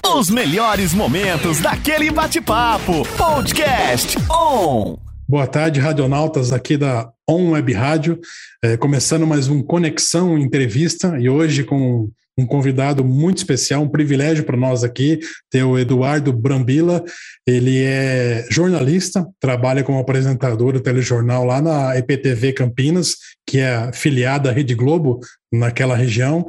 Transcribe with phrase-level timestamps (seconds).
[0.00, 3.06] Os melhores momentos daquele bate-papo.
[3.16, 4.96] Podcast On.
[5.28, 8.18] Boa tarde, radionautas aqui da On Web Rádio.
[8.64, 12.08] É, começando mais um Conexão Entrevista e hoje com
[12.38, 15.20] um convidado muito especial, um privilégio para nós aqui,
[15.50, 17.04] ter o Eduardo Brambila.
[17.46, 23.16] Ele é jornalista, trabalha como apresentador do telejornal lá na EPTV Campinas,
[23.46, 25.20] que é filiada à Rede Globo
[25.52, 26.46] naquela região,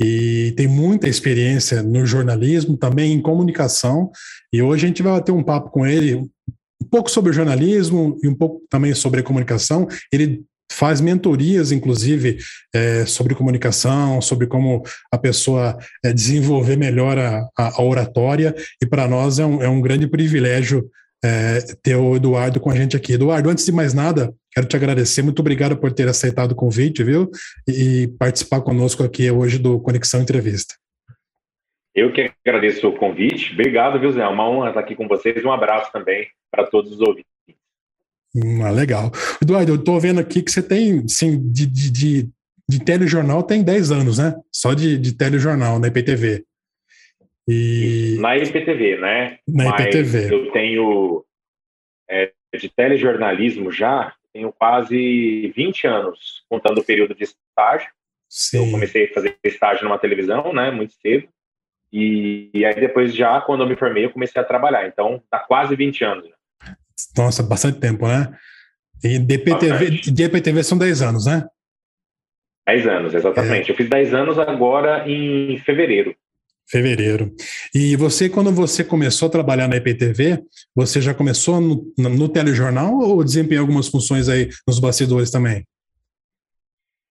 [0.00, 4.10] e tem muita experiência no jornalismo, também em comunicação.
[4.52, 8.28] E hoje a gente vai ter um papo com ele um pouco sobre jornalismo e
[8.28, 9.88] um pouco também sobre comunicação.
[10.12, 12.38] Ele faz mentorias, inclusive,
[12.74, 19.08] é, sobre comunicação, sobre como a pessoa é, desenvolver melhor a, a oratória, e para
[19.08, 20.90] nós é um, é um grande privilégio
[21.24, 23.14] é, ter o Eduardo com a gente aqui.
[23.14, 27.04] Eduardo, antes de mais nada, quero te agradecer, muito obrigado por ter aceitado o convite,
[27.04, 27.30] viu?
[27.68, 30.74] E, e participar conosco aqui hoje do Conexão Entrevista.
[31.94, 33.52] Eu que agradeço o convite.
[33.52, 34.22] Obrigado, viu, Zé?
[34.22, 35.44] É uma honra estar aqui com vocês.
[35.44, 37.30] Um abraço também para todos os ouvintes.
[38.64, 39.10] Ah, legal.
[39.42, 42.28] Eduardo, eu estou vendo aqui que você tem, sim, de, de, de,
[42.66, 44.34] de telejornal tem 10 anos, né?
[44.50, 46.44] Só de, de telejornal na IPTV.
[47.46, 48.16] E...
[48.20, 49.38] Na IPTV, né?
[49.46, 50.34] Na Mas IPTV.
[50.34, 51.24] Eu tenho
[52.08, 57.88] é, de telejornalismo já, tenho quase 20 anos, contando o período de estágio.
[58.28, 58.66] Sim.
[58.66, 60.70] Eu comecei a fazer estágio numa televisão, né?
[60.70, 61.26] Muito cedo.
[61.92, 64.86] E, e, aí depois já, quando eu me formei, eu comecei a trabalhar.
[64.86, 66.26] Então, tá quase 20 anos.
[67.16, 68.36] Nossa, bastante tempo, né?
[69.02, 71.46] E DPTV, DPTV são 10 anos, né?
[72.66, 73.70] 10 anos, exatamente.
[73.70, 73.72] É.
[73.72, 76.14] Eu fiz 10 anos agora em fevereiro.
[76.68, 77.32] Fevereiro.
[77.74, 80.42] E você, quando você começou a trabalhar na IPTV,
[80.74, 85.64] você já começou no, no telejornal ou desempenhou algumas funções aí nos bastidores também?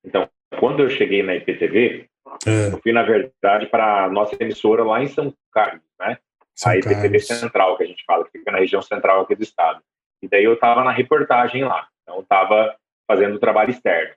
[0.03, 2.07] Então, quando eu cheguei na IPTV,
[2.45, 2.73] é.
[2.73, 6.17] eu fui, na verdade, para a nossa emissora lá em São Carlos, né?
[6.53, 9.43] São a IPTV Central, que a gente fala, que fica na região central aqui do
[9.43, 9.81] estado.
[10.21, 12.75] E daí eu estava na reportagem lá, então estava
[13.07, 14.13] fazendo trabalho externo.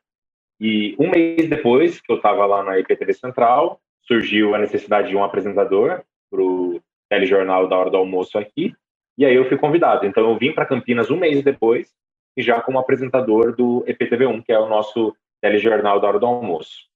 [0.60, 5.16] E um mês depois que eu estava lá na IPTV Central, surgiu a necessidade de
[5.16, 8.74] um apresentador para o telejornal da hora do almoço aqui,
[9.16, 10.06] e aí eu fui convidado.
[10.06, 11.88] Então eu vim para Campinas um mês depois,
[12.36, 16.88] e já como apresentador do EPTV1, que é o nosso telejornal da hora do almoço.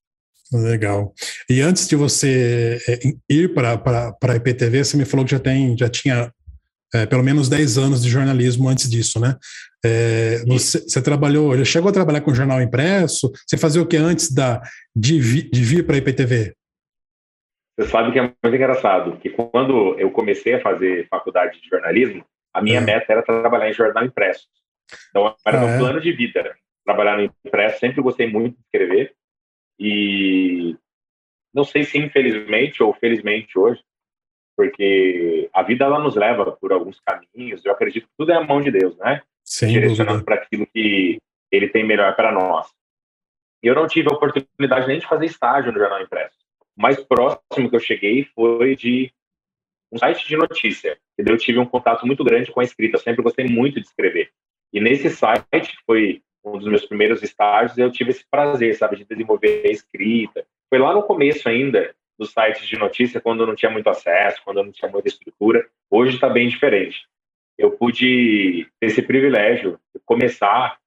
[0.51, 1.13] Legal.
[1.49, 2.99] E antes de você é,
[3.29, 3.81] ir para
[4.21, 6.31] a IPTV, você me falou que já, tem, já tinha
[6.93, 9.35] é, pelo menos 10 anos de jornalismo antes disso, né?
[9.83, 13.31] É, você, você, trabalhou, já chegou a trabalhar com jornal impresso?
[13.47, 14.61] Você fazia o que antes da,
[14.95, 16.53] de, vi, de vir para a IPTV?
[17.75, 22.23] Você sabe que é muito engraçado, que quando eu comecei a fazer faculdade de jornalismo,
[22.53, 22.81] a minha é.
[22.81, 24.47] meta era trabalhar em jornal impresso.
[25.09, 25.77] Então, era ah, meu é?
[25.79, 27.79] plano de vida, trabalhar no impresso.
[27.79, 29.15] Sempre gostei muito de escrever.
[29.79, 30.77] E
[31.53, 33.81] não sei se infelizmente ou felizmente hoje,
[34.55, 37.65] porque a vida ela nos leva por alguns caminhos.
[37.65, 39.23] Eu acredito que tudo é a mão de Deus, né?
[39.43, 41.17] Sem Direcionando para aquilo que
[41.51, 42.67] Ele tem melhor para nós.
[43.63, 46.42] E eu não tive a oportunidade nem de fazer estágio no jornal impresso.
[46.75, 49.11] Mais próximo que eu cheguei foi de
[49.91, 50.97] um site de notícia.
[51.17, 52.97] Eu tive um contato muito grande com a escrita.
[52.97, 54.31] Sempre gostei muito de escrever.
[54.71, 58.97] E nesse site, que foi um dos meus primeiros estágios, eu tive esse prazer, sabe,
[58.97, 60.45] de desenvolver a escrita.
[60.69, 64.63] Foi lá no começo ainda dos sites de notícia, quando não tinha muito acesso, quando
[64.63, 65.67] não tinha muita estrutura.
[65.89, 67.07] Hoje está bem diferente.
[67.57, 70.77] Eu pude ter esse privilégio de começar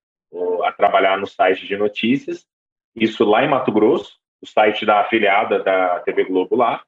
[0.65, 2.47] a trabalhar no site de notícias,
[2.95, 6.83] isso lá em Mato Grosso, o site da afiliada da TV Globo lá.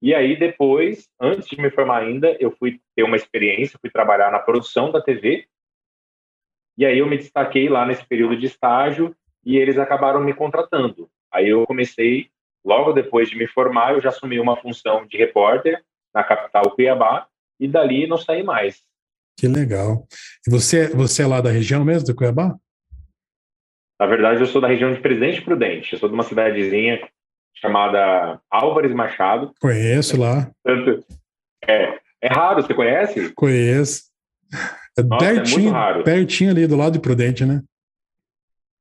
[0.00, 4.30] E aí depois, antes de me formar ainda, eu fui ter uma experiência, fui trabalhar
[4.30, 5.46] na produção da TV.
[6.76, 9.14] E aí eu me destaquei lá nesse período de estágio
[9.44, 11.08] e eles acabaram me contratando.
[11.32, 12.30] Aí eu comecei,
[12.64, 15.82] logo depois de me formar, eu já assumi uma função de repórter
[16.14, 17.26] na capital Cuiabá
[17.58, 18.82] e dali não saí mais.
[19.36, 20.06] Que legal.
[20.46, 22.56] E você, você é lá da região mesmo, de Cuiabá?
[24.02, 25.92] Na verdade, eu sou da região de Presidente Prudente.
[25.92, 27.08] Eu sou de uma cidadezinha
[27.54, 29.54] chamada Álvares Machado.
[29.60, 30.50] Conheço lá.
[31.64, 33.32] É, é raro, você conhece?
[33.32, 34.10] Conheço.
[34.98, 36.02] É, Nossa, pertinho, é muito raro.
[36.02, 37.62] pertinho ali do lado de Prudente, né?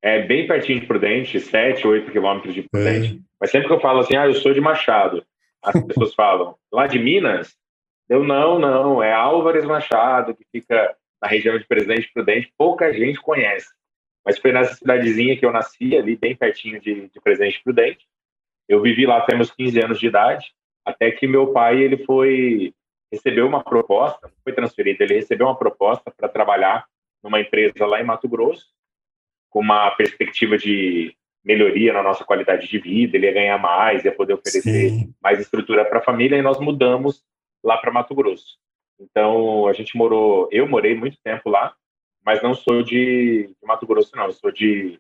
[0.02, 3.18] É bem pertinho de Prudente, 7, 8 quilômetros de Prudente.
[3.18, 3.20] É.
[3.40, 5.24] Mas sempre que eu falo assim, ah, eu sou de Machado,
[5.62, 7.56] as pessoas falam, lá de Minas?
[8.10, 13.22] Eu, não, não, é Álvares Machado, que fica na região de Presidente Prudente, pouca gente
[13.22, 13.68] conhece.
[14.26, 18.06] Mas foi nessa cidadezinha que eu nasci, ali bem pertinho de, de Presidente Prudente.
[18.68, 20.54] Eu vivi lá até meus 15 anos de idade,
[20.86, 22.74] até que meu pai ele foi
[23.12, 26.86] recebeu uma proposta, não foi transferido, ele recebeu uma proposta para trabalhar
[27.22, 28.68] numa empresa lá em Mato Grosso,
[29.50, 31.14] com uma perspectiva de
[31.44, 35.14] melhoria na nossa qualidade de vida, ele ia ganhar mais, ia poder oferecer Sim.
[35.22, 37.22] mais estrutura para a família, e nós mudamos
[37.64, 38.58] lá para Mato Grosso.
[39.00, 41.76] Então, a gente morou, eu morei muito tempo lá,
[42.26, 45.00] mas não sou de, de Mato Grosso, não, eu sou de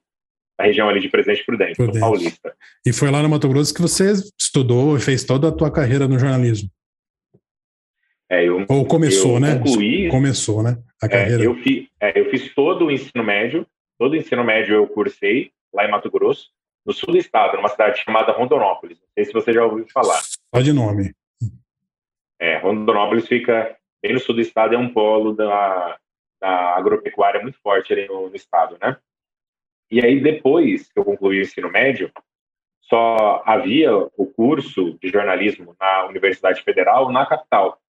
[0.57, 2.00] da região ali de Presidente Prudente, Prudente.
[2.00, 2.56] paulista.
[2.85, 6.07] E foi lá no Mato Grosso que você estudou e fez toda a tua carreira
[6.07, 6.69] no jornalismo?
[8.29, 9.57] É, eu, Ou começou, eu né?
[9.57, 10.77] Concluí, começou, né?
[11.01, 11.44] A carreira.
[11.44, 13.65] É, eu, fi, é, eu fiz todo o ensino médio,
[13.97, 16.50] todo o ensino médio eu cursei lá em Mato Grosso,
[16.85, 19.00] no sul do estado, numa cidade chamada Rondonópolis.
[19.00, 20.21] Não sei se você já ouviu falar.
[20.56, 21.13] Só de nome.
[22.39, 25.97] É, Rondonópolis fica bem no sul do estado, é um polo da,
[26.42, 28.98] da agropecuária muito forte ali no, no estado, né?
[29.92, 32.12] E aí, depois que eu concluí o ensino médio,
[32.82, 37.80] só havia o curso de jornalismo na Universidade Federal, na capital.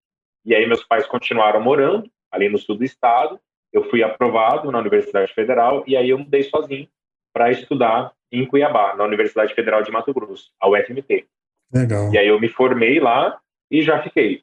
[0.44, 3.40] E aí, meus pais continuaram morando ali no sul do estado.
[3.72, 6.88] Eu fui aprovado na Universidade Federal e aí eu mudei sozinho
[7.32, 11.26] para estudar em Cuiabá, na Universidade Federal de Mato Grosso, a UFMT.
[11.72, 12.12] Legal.
[12.12, 13.40] E aí eu me formei lá
[13.70, 14.42] e já fiquei.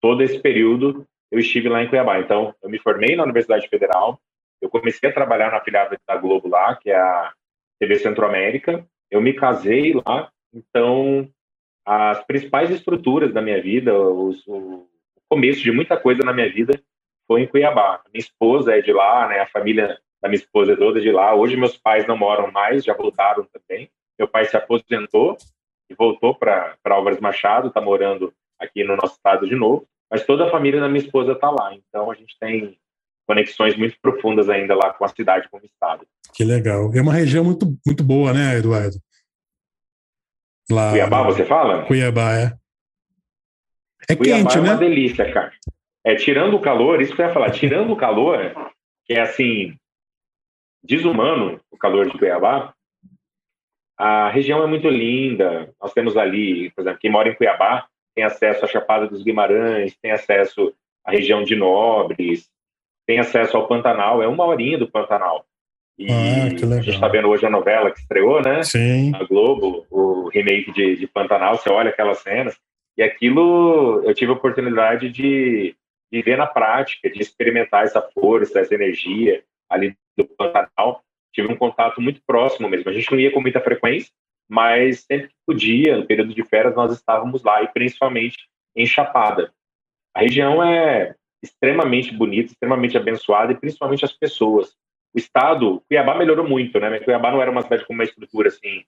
[0.00, 2.18] Todo esse período eu estive lá em Cuiabá.
[2.20, 4.20] Então, eu me formei na Universidade Federal,
[4.60, 7.32] eu comecei a trabalhar na afiliada da Globo lá, que é a
[7.78, 8.86] TV Centro-América.
[9.10, 11.28] Eu me casei lá, então
[11.84, 14.88] as principais estruturas da minha vida, os, o
[15.28, 16.80] começo de muita coisa na minha vida
[17.28, 18.02] foi em Cuiabá.
[18.12, 19.40] Minha esposa é de lá, né?
[19.40, 21.34] A família da minha esposa é toda de lá.
[21.34, 23.90] Hoje meus pais não moram mais, já voltaram também.
[24.18, 25.36] Meu pai se aposentou
[25.90, 29.86] e voltou para Álvares Machado, está morando aqui no nosso estado de novo.
[30.10, 31.74] Mas toda a família da minha esposa está lá.
[31.74, 32.78] Então a gente tem
[33.26, 36.06] conexões muito profundas ainda lá com a cidade, com o estado.
[36.32, 36.92] Que legal.
[36.94, 38.96] É uma região muito, muito boa, né, Eduardo?
[40.70, 41.84] Lá, Cuiabá, você fala?
[41.86, 42.52] Cuiabá, é.
[44.08, 44.78] É Cuiabá quente, é uma né?
[44.78, 45.52] delícia, cara.
[46.04, 48.54] É, tirando o calor, isso que eu ia falar, tirando o calor,
[49.04, 49.76] que é assim,
[50.82, 52.72] desumano o calor de Cuiabá,
[53.98, 55.72] a região é muito linda.
[55.80, 59.94] Nós temos ali, por exemplo, quem mora em Cuiabá tem acesso à Chapada dos Guimarães,
[60.00, 60.72] tem acesso
[61.04, 62.48] à região de Nobres,
[63.06, 65.44] tem acesso ao Pantanal, é uma horinha do Pantanal.
[65.98, 68.62] E ah, a gente está vendo hoje a novela que estreou, né?
[68.62, 69.10] Sim.
[69.10, 72.58] Na Globo, o remake de, de Pantanal, você olha aquelas cenas,
[72.96, 75.74] e aquilo eu tive a oportunidade de,
[76.10, 81.02] de ver na prática, de experimentar essa força, essa energia ali do Pantanal.
[81.32, 82.88] Tive um contato muito próximo mesmo.
[82.88, 84.10] A gente não ia com muita frequência,
[84.48, 89.52] mas sempre que podia, no período de férias, nós estávamos lá, e principalmente em Chapada.
[90.14, 94.74] A região é extremamente bonita, extremamente abençoada e principalmente as pessoas.
[95.14, 96.98] O estado, Cuiabá melhorou muito, né?
[97.00, 98.84] Cuiabá não era uma cidade com uma estrutura assim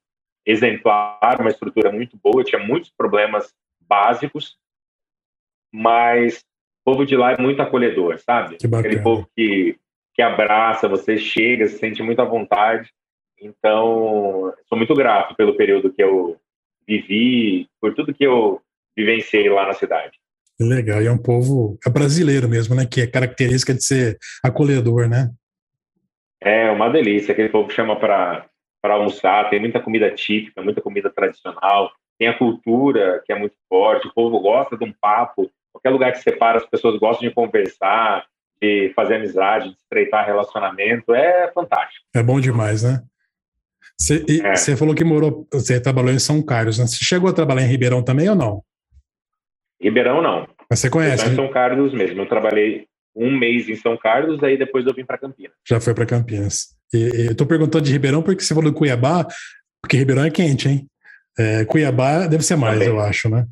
[0.46, 4.56] exemplar, uma estrutura muito boa, tinha muitos problemas básicos,
[5.70, 6.38] mas
[6.80, 8.56] o povo de lá é muito acolhedor, sabe?
[8.56, 9.78] Aquele povo que,
[10.14, 12.90] que abraça, você chega, se sente muito à vontade.
[13.40, 16.36] Então, sou muito grato pelo período que eu
[16.86, 18.60] vivi, por tudo que eu
[18.96, 20.12] vivenciei lá na cidade.
[20.60, 22.84] Legal, e é um povo é brasileiro mesmo, né?
[22.84, 25.30] Que é característica de ser acolhedor, né?
[26.40, 27.32] É uma delícia.
[27.32, 28.48] Aquele povo chama para
[28.82, 34.08] almoçar, tem muita comida típica, muita comida tradicional, tem a cultura que é muito forte,
[34.08, 35.48] o povo gosta de um papo.
[35.72, 38.26] Qualquer lugar que você para, as pessoas gostam de conversar,
[38.60, 41.14] de fazer amizade, de estreitar relacionamento.
[41.14, 42.04] É fantástico.
[42.12, 43.00] É bom demais, né?
[44.00, 44.76] Você, é.
[44.76, 46.86] falou que morou, você trabalhou em São Carlos, né?
[46.86, 48.62] Você chegou a trabalhar em Ribeirão também ou não?
[49.80, 50.46] Ribeirão, não.
[50.70, 51.26] Mas você conhece?
[51.26, 52.22] Eu em São Carlos mesmo.
[52.22, 55.52] Eu trabalhei um mês em São Carlos, aí depois eu vim para Campinas.
[55.68, 56.68] Já foi para Campinas.
[56.94, 59.26] E, e, eu tô perguntando de Ribeirão porque você falou de Cuiabá,
[59.82, 60.86] porque Ribeirão é quente, hein?
[61.38, 62.88] É, Cuiabá deve ser mais, Também.
[62.88, 63.46] eu acho, né?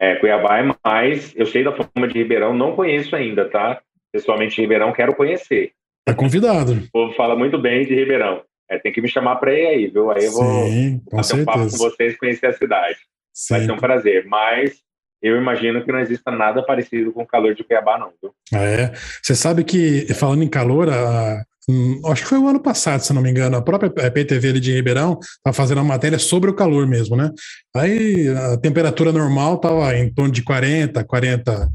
[0.00, 1.34] É, Cuiabá é mais.
[1.36, 3.80] Eu sei da fama de Ribeirão, não conheço ainda, tá?
[4.12, 5.72] Pessoalmente, Ribeirão, quero conhecer.
[6.04, 6.72] Tá convidado.
[6.72, 8.42] O povo fala muito bem de Ribeirão.
[8.72, 10.10] É, tem que me chamar para ir aí, viu?
[10.10, 12.96] Aí eu vou Sim, fazer um papo com vocês conhecer a cidade.
[13.34, 13.54] Sim.
[13.54, 14.24] Vai ser um prazer.
[14.26, 14.78] Mas
[15.20, 18.10] eu imagino que não exista nada parecido com o calor de Cuiabá, não.
[18.22, 18.32] Viu?
[18.58, 18.90] É.
[19.22, 23.12] Você sabe que, falando em calor, a, hum, acho que foi o ano passado, se
[23.12, 26.54] não me engano, a própria PTV ali de Ribeirão estava fazendo uma matéria sobre o
[26.54, 27.30] calor mesmo, né?
[27.76, 31.68] Aí a temperatura normal estava em torno de 40, 40,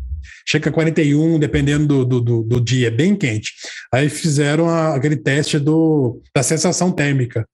[0.48, 3.54] chega a 41, dependendo do, do, do dia, bem quente.
[3.94, 7.48] Aí fizeram a, aquele teste do, da sensação térmica.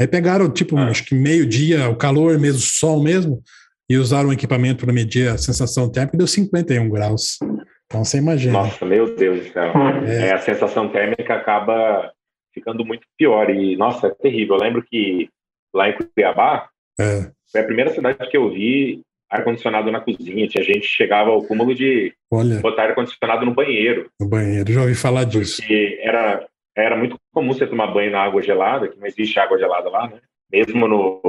[0.00, 0.88] Aí pegaram, tipo, ah.
[0.88, 3.42] acho que meio-dia, o calor mesmo, sol mesmo,
[3.90, 7.38] e usaram um equipamento para medir a sensação térmica e deu 51 graus.
[7.86, 8.52] Então você imagina.
[8.52, 9.72] Nossa, meu Deus do céu.
[10.06, 10.28] É.
[10.28, 12.12] É, a sensação térmica acaba
[12.52, 13.48] ficando muito pior.
[13.50, 14.56] E, nossa, é terrível.
[14.56, 15.28] Eu lembro que
[15.74, 16.68] lá em Cuiabá,
[17.00, 17.30] é.
[17.50, 20.48] foi a primeira cidade que eu vi ar-condicionado na cozinha.
[20.48, 24.10] Tinha gente que chegava ao cúmulo de Olha, botar ar-condicionado no banheiro.
[24.20, 25.58] No banheiro, já ouvi falar disso.
[25.58, 29.58] Porque era, era muito comum você tomar banho na água gelada, que não existe água
[29.58, 30.20] gelada lá, né?
[30.50, 31.20] Mesmo no,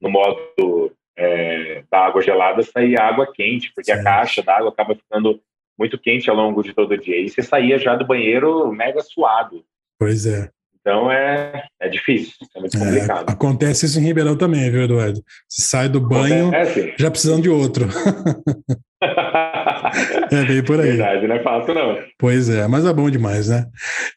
[0.00, 4.00] no modo é, da água gelada sair água quente, porque Sim.
[4.00, 5.40] a caixa d'água acaba ficando
[5.78, 7.20] muito quente ao longo de todo o dia.
[7.20, 9.64] E você saía já do banheiro mega suado.
[9.98, 10.50] Pois é.
[10.82, 13.30] Então é, é difícil, é muito é, complicado.
[13.30, 15.22] Acontece isso em Ribeirão também, viu, Eduardo?
[15.48, 16.94] Você sai do banho acontece.
[16.98, 17.86] já precisando de outro.
[19.00, 20.96] é bem por aí.
[20.96, 21.98] Verdade, não é fácil, não.
[22.18, 23.64] Pois é, mas é bom demais, né?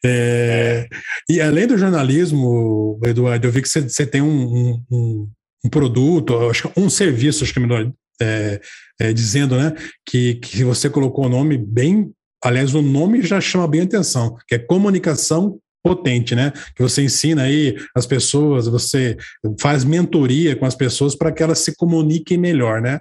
[0.04, 1.32] É, é.
[1.32, 5.30] E além do jornalismo, Eduardo, eu vi que você, você tem um, um,
[5.64, 8.60] um produto, acho que um serviço, acho que é melhor é,
[9.00, 9.72] é, dizendo, né?
[10.04, 12.10] Que, que você colocou o nome bem.
[12.42, 16.52] Aliás, o nome já chama bem atenção, que é comunicação potente, né?
[16.74, 19.16] Que você ensina aí as pessoas, você
[19.60, 22.98] faz mentoria com as pessoas para que elas se comuniquem melhor, né?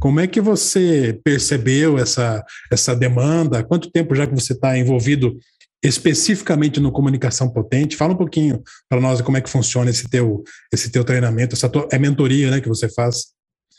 [0.00, 3.62] Como é que você percebeu essa, essa demanda?
[3.62, 5.36] Quanto tempo já que você está envolvido
[5.84, 7.98] especificamente no comunicação potente?
[7.98, 11.68] Fala um pouquinho para nós como é que funciona esse teu, esse teu treinamento, essa
[11.68, 13.34] tua, é mentoria, né, que você faz?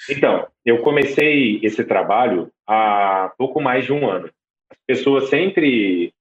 [0.07, 4.29] Então, eu comecei esse trabalho há pouco mais de um ano.
[4.69, 6.13] As pessoas sempre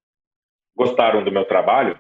[0.75, 1.99] gostaram do meu trabalho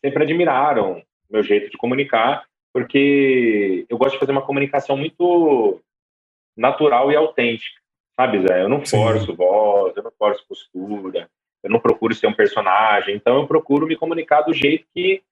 [0.00, 5.80] sempre admiraram meu jeito de comunicar, porque eu gosto de fazer uma comunicação muito
[6.56, 7.80] natural e autêntica,
[8.18, 8.62] sabe, Zé?
[8.62, 9.34] Eu não forço Sim.
[9.34, 11.28] voz, eu não forço postura,
[11.62, 15.22] eu não procuro ser um personagem, então eu procuro me comunicar do jeito que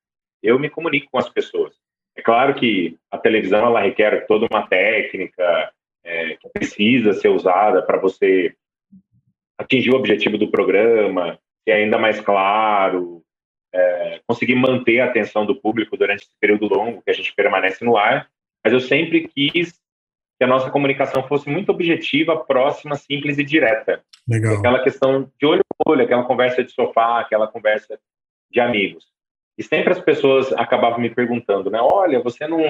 [0.42, 1.74] eu me comunico com as pessoas.
[2.16, 5.72] É claro que a televisão ela requer toda uma técnica
[6.04, 8.54] é, que precisa ser usada para você
[9.58, 13.23] atingir o objetivo do programa, ser ainda mais claro,
[13.74, 17.84] é, conseguir manter a atenção do público durante esse período longo que a gente permanece
[17.84, 18.28] no ar,
[18.62, 19.72] mas eu sempre quis
[20.38, 24.02] que a nossa comunicação fosse muito objetiva, próxima, simples e direta.
[24.28, 24.58] Legal.
[24.58, 27.98] Aquela questão de olho no olho, aquela conversa de sofá, aquela conversa
[28.50, 29.06] de amigos.
[29.58, 31.78] E sempre as pessoas acabavam me perguntando, né?
[31.80, 32.60] Olha, você não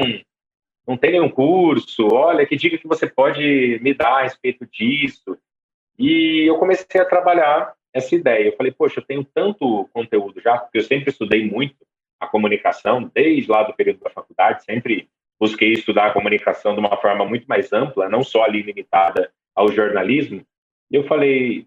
[0.87, 5.39] não tem nenhum curso, olha, que dica que você pode me dar a respeito disso?
[5.99, 8.49] E eu comecei a trabalhar essa ideia.
[8.49, 11.77] Eu falei, poxa, eu tenho tanto conteúdo já, porque eu sempre estudei muito
[12.21, 15.09] a comunicação, desde lá do período da faculdade, sempre
[15.39, 19.71] busquei estudar a comunicação de uma forma muito mais ampla, não só ali limitada ao
[19.71, 20.45] jornalismo.
[20.91, 21.67] E eu falei,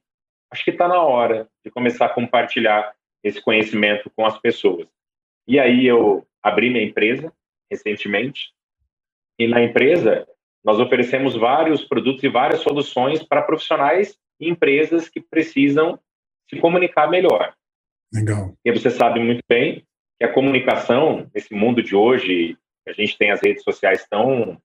[0.52, 2.94] acho que está na hora de começar a compartilhar
[3.24, 4.88] esse conhecimento com as pessoas.
[5.48, 7.32] E aí eu abri minha empresa
[7.70, 8.52] recentemente,
[9.40, 10.28] e na empresa
[10.64, 16.00] nós oferecemos vários produtos e várias soluções para profissionais e empresas que precisam
[16.50, 17.54] se comunicar melhor.
[18.14, 18.54] Legal.
[18.64, 19.86] E você sabe muito bem
[20.18, 24.58] que a comunicação, nesse mundo de hoje, a gente tem as redes sociais tão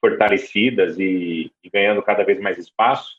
[0.00, 3.16] fortalecidas e, e ganhando cada vez mais espaço,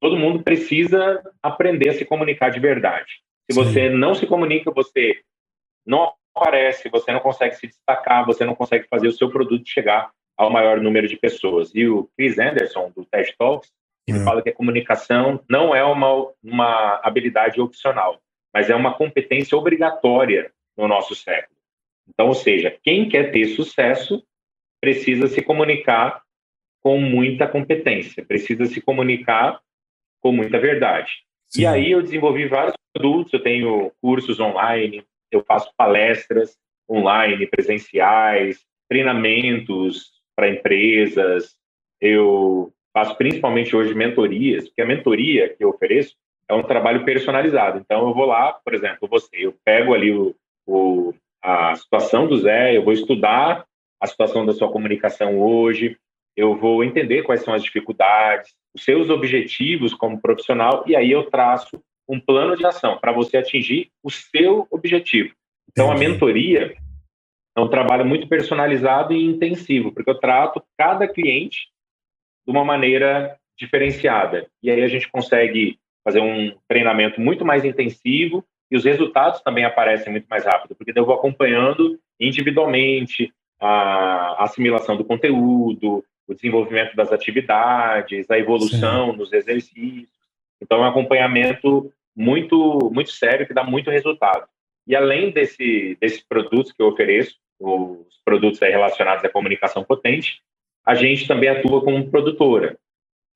[0.00, 3.20] todo mundo precisa aprender a se comunicar de verdade.
[3.50, 3.64] Se Sim.
[3.64, 5.20] você não se comunica, você
[5.86, 10.10] não aparece, você não consegue se destacar, você não consegue fazer o seu produto chegar
[10.36, 11.74] ao maior número de pessoas.
[11.74, 13.72] E o Chris Anderson, do TED Talks,
[14.06, 14.24] ele é.
[14.24, 18.20] fala que a comunicação não é uma, uma habilidade opcional,
[18.54, 21.56] mas é uma competência obrigatória no nosso século.
[22.08, 24.22] Então, ou seja, quem quer ter sucesso
[24.80, 26.22] precisa se comunicar
[26.82, 29.60] com muita competência, precisa se comunicar
[30.20, 31.10] com muita verdade.
[31.46, 31.62] Sim.
[31.62, 36.56] E aí eu desenvolvi vários produtos, eu tenho cursos online, eu faço palestras
[36.88, 41.56] online, presenciais, treinamentos para empresas,
[42.00, 46.14] eu faço principalmente hoje mentorias, porque a mentoria que eu ofereço
[46.48, 47.78] é um trabalho personalizado.
[47.78, 50.34] Então, eu vou lá, por exemplo, você, eu pego ali o,
[50.66, 51.12] o,
[51.42, 53.66] a situação do Zé, eu vou estudar
[54.00, 55.98] a situação da sua comunicação hoje,
[56.34, 61.24] eu vou entender quais são as dificuldades, os seus objetivos como profissional, e aí eu
[61.24, 65.34] traço um plano de ação para você atingir o seu objetivo.
[65.70, 66.74] Então, a mentoria
[67.54, 71.75] é um trabalho muito personalizado e intensivo, porque eu trato cada cliente
[72.46, 74.46] de uma maneira diferenciada.
[74.62, 79.64] E aí a gente consegue fazer um treinamento muito mais intensivo e os resultados também
[79.64, 86.94] aparecem muito mais rápido, porque eu vou acompanhando individualmente a assimilação do conteúdo, o desenvolvimento
[86.94, 89.16] das atividades, a evolução Sim.
[89.16, 90.16] nos exercícios.
[90.60, 94.46] Então, é um acompanhamento muito, muito sério que dá muito resultado.
[94.86, 100.40] E além desse, desses produtos que eu ofereço, os produtos relacionados à comunicação potente,
[100.86, 102.78] a gente também atua como produtora.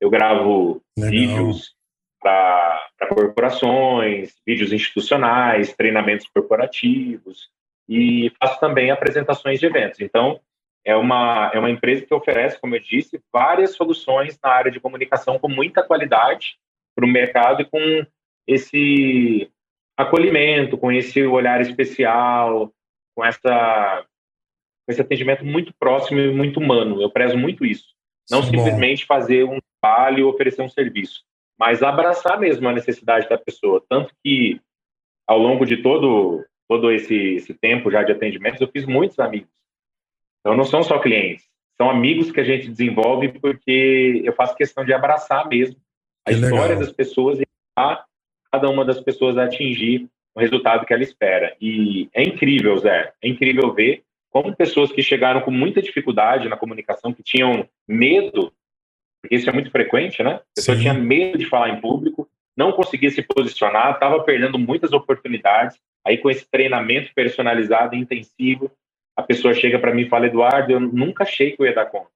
[0.00, 1.11] Eu gravo Legal.
[1.11, 1.75] vídeos
[2.21, 2.78] para
[3.09, 7.50] corporações, vídeos institucionais, treinamentos corporativos
[7.88, 10.00] e faço também apresentações de eventos.
[10.00, 10.40] Então,
[10.85, 14.80] é uma, é uma empresa que oferece, como eu disse, várias soluções na área de
[14.80, 16.57] comunicação com muita qualidade
[16.95, 18.07] para o mercado e com
[18.47, 19.50] esse
[19.97, 22.73] acolhimento, com esse olhar especial,
[23.14, 24.07] com essa
[24.90, 27.00] esse atendimento muito próximo e muito humano.
[27.00, 27.94] Eu prezo muito isso.
[28.30, 31.25] Não simplesmente fazer um trabalho, oferecer um serviço,
[31.59, 33.82] mas abraçar mesmo a necessidade da pessoa.
[33.88, 34.61] Tanto que,
[35.26, 39.50] ao longo de todo, todo esse, esse tempo já de atendimento, eu fiz muitos amigos.
[40.40, 41.44] Então, não são só clientes,
[41.76, 45.76] são amigos que a gente desenvolve porque eu faço questão de abraçar mesmo
[46.26, 46.78] a que história legal.
[46.78, 47.47] das pessoas e
[48.52, 51.56] cada uma das pessoas a atingir o resultado que ela espera.
[51.61, 56.56] E é incrível, Zé, é incrível ver como pessoas que chegaram com muita dificuldade na
[56.56, 58.52] comunicação, que tinham medo,
[59.20, 60.34] porque isso é muito frequente, né?
[60.34, 60.82] A pessoa Sim.
[60.82, 65.78] tinha medo de falar em público, não conseguia se posicionar, estava perdendo muitas oportunidades.
[66.06, 68.70] Aí, com esse treinamento personalizado e intensivo,
[69.16, 71.87] a pessoa chega para mim e fala: Eduardo, eu nunca achei que eu ia dar
[71.87, 72.08] conta.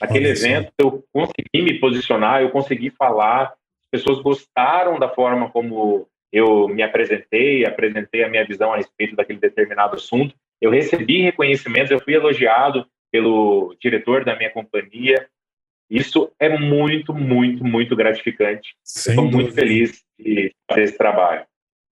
[0.00, 0.72] Aquele Olha evento, sim.
[0.78, 3.52] eu consegui me posicionar, eu consegui falar,
[3.82, 9.14] as pessoas gostaram da forma como eu me apresentei, apresentei a minha visão a respeito
[9.14, 10.34] daquele determinado assunto.
[10.62, 15.26] Eu recebi reconhecimentos, eu fui elogiado pelo diretor da minha companhia.
[15.90, 18.76] Isso é muito, muito, muito gratificante.
[18.84, 21.44] Estou muito feliz de fazer esse trabalho.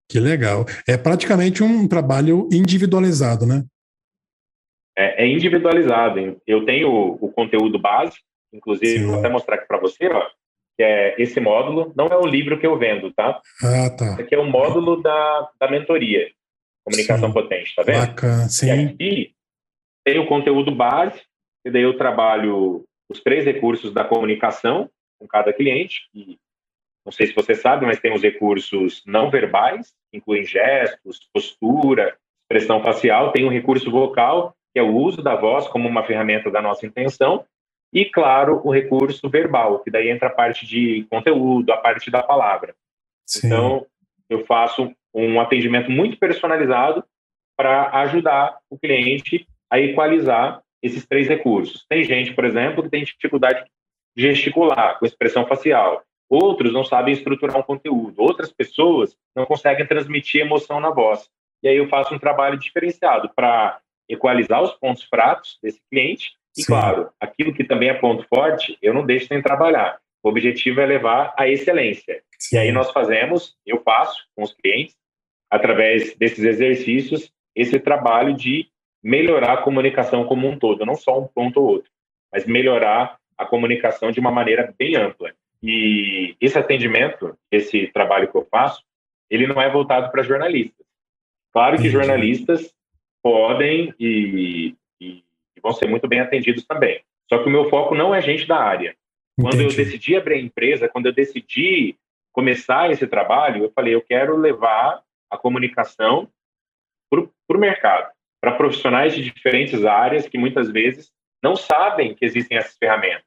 [0.09, 0.65] Que legal.
[0.87, 3.65] É praticamente um trabalho individualizado, né?
[4.97, 6.41] É, é individualizado.
[6.47, 8.17] Eu tenho o, conteúdo base,
[8.53, 9.07] inclusive, Sim.
[9.07, 10.25] vou até mostrar aqui para você, ó
[10.77, 13.39] que é esse módulo, não é o livro que eu vendo, tá?
[13.61, 14.13] Ah, tá.
[14.13, 16.27] Esse aqui é o módulo da, da mentoria,
[16.83, 17.33] Comunicação sim.
[17.33, 18.07] Potente, tá vendo?
[18.07, 18.67] Bacana, sim.
[18.67, 19.35] E aqui
[20.03, 21.21] tem o conteúdo base,
[21.65, 26.39] e daí eu trabalho os três recursos da comunicação com cada cliente, e
[27.05, 32.81] não sei se você sabe, mas tem os recursos não verbais, incluem gestos, postura, expressão
[32.81, 36.61] facial, tem o recurso vocal, que é o uso da voz como uma ferramenta da
[36.61, 37.45] nossa intenção,
[37.93, 42.23] e, claro, o recurso verbal, que daí entra a parte de conteúdo, a parte da
[42.23, 42.73] palavra.
[43.25, 43.47] Sim.
[43.47, 43.85] Então,
[44.29, 47.03] eu faço um atendimento muito personalizado
[47.57, 51.85] para ajudar o cliente a equalizar esses três recursos.
[51.87, 53.63] Tem gente, por exemplo, que tem dificuldade
[54.15, 56.03] de gesticular, com expressão facial.
[56.29, 58.21] Outros não sabem estruturar um conteúdo.
[58.21, 61.29] Outras pessoas não conseguem transmitir emoção na voz.
[61.61, 66.63] E aí eu faço um trabalho diferenciado para equalizar os pontos fracos desse cliente e,
[66.63, 66.67] Sim.
[66.67, 69.99] claro, aquilo que também é ponto forte, eu não deixo sem trabalhar.
[70.23, 72.21] O objetivo é levar à excelência.
[72.37, 72.55] Sim.
[72.55, 74.95] E aí nós fazemos, eu faço com os clientes,
[75.51, 78.67] através desses exercícios, esse trabalho de
[79.03, 81.91] melhorar a comunicação como um todo, não só um ponto ou outro,
[82.31, 85.33] mas melhorar a comunicação de uma maneira bem ampla.
[85.61, 88.81] E esse atendimento, esse trabalho que eu faço,
[89.29, 90.85] ele não é voltado para jornalistas.
[91.51, 92.73] Claro que jornalistas
[93.21, 95.23] podem e, e
[95.61, 97.01] vão ser muito bem atendidos também.
[97.27, 98.95] Só que o meu foco não é gente da área.
[99.39, 99.79] Quando Entendi.
[99.79, 101.95] eu decidi abrir a empresa, quando eu decidi
[102.31, 106.29] começar esse trabalho, eu falei, eu quero levar a comunicação
[107.09, 112.57] para o mercado, para profissionais de diferentes áreas que muitas vezes não sabem que existem
[112.57, 113.25] essas ferramentas,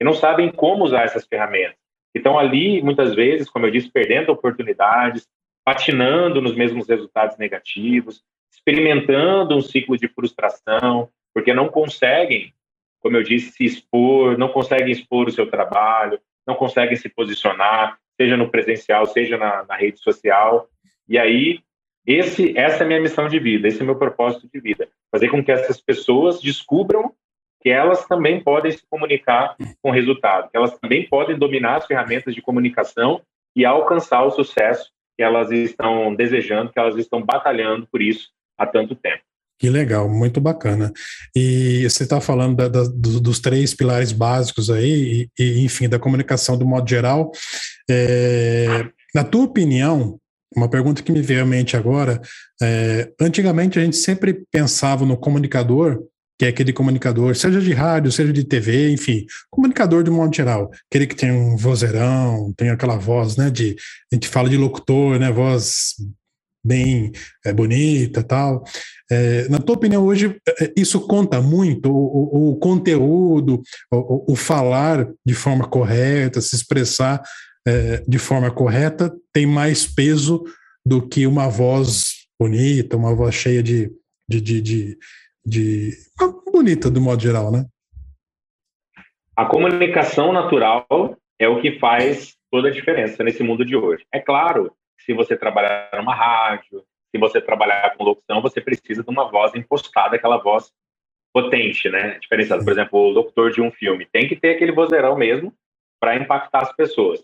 [0.00, 1.76] e não sabem como usar essas ferramentas.
[2.14, 5.28] Então, ali, muitas vezes, como eu disse, perdendo oportunidades,
[5.64, 12.52] patinando nos mesmos resultados negativos, experimentando um ciclo de frustração, porque não conseguem,
[13.00, 17.98] como eu disse, se expor, não conseguem expor o seu trabalho, não conseguem se posicionar,
[18.20, 20.68] seja no presencial, seja na, na rede social.
[21.10, 21.58] E aí,
[22.06, 24.88] esse, essa é a minha missão de vida, esse é o meu propósito de vida,
[25.10, 27.12] fazer com que essas pessoas descubram
[27.60, 32.32] que elas também podem se comunicar com resultado, que elas também podem dominar as ferramentas
[32.32, 33.20] de comunicação
[33.56, 38.64] e alcançar o sucesso que elas estão desejando, que elas estão batalhando por isso há
[38.64, 39.22] tanto tempo.
[39.58, 40.90] Que legal, muito bacana.
[41.36, 45.98] E você está falando da, da, dos três pilares básicos aí, e, e, enfim, da
[45.98, 47.30] comunicação do modo geral.
[47.90, 50.18] É, na tua opinião,
[50.54, 52.20] uma pergunta que me veio à mente agora,
[52.60, 56.02] é, antigamente a gente sempre pensava no comunicador,
[56.38, 60.70] que é aquele comunicador, seja de rádio, seja de TV, enfim, comunicador de modo geral,
[60.90, 63.76] aquele que tem um vozeirão, tem aquela voz, né, de,
[64.10, 65.94] a gente fala de locutor, né, voz
[66.64, 67.12] bem
[67.44, 68.64] é, bonita tal.
[69.10, 71.90] É, na tua opinião, hoje, é, isso conta muito?
[71.90, 77.22] O, o, o conteúdo, o, o, falar de forma correta, se expressar
[77.66, 80.44] é, de forma correta, tem mais peso
[80.84, 83.90] do que uma voz bonita, uma voz cheia de.
[84.28, 84.98] de, de, de,
[85.44, 85.92] de
[86.52, 87.64] bonita, do modo geral, né?
[89.36, 90.86] A comunicação natural
[91.38, 94.04] é o que faz toda a diferença nesse mundo de hoje.
[94.12, 99.10] É claro se você trabalhar numa rádio, se você trabalhar com locução, você precisa de
[99.10, 100.70] uma voz impostada, aquela voz
[101.32, 102.18] potente, né?
[102.18, 102.62] Diferenciada.
[102.62, 105.54] Por exemplo, o locutor de um filme tem que ter aquele vozeirão mesmo
[105.98, 107.20] para impactar as pessoas.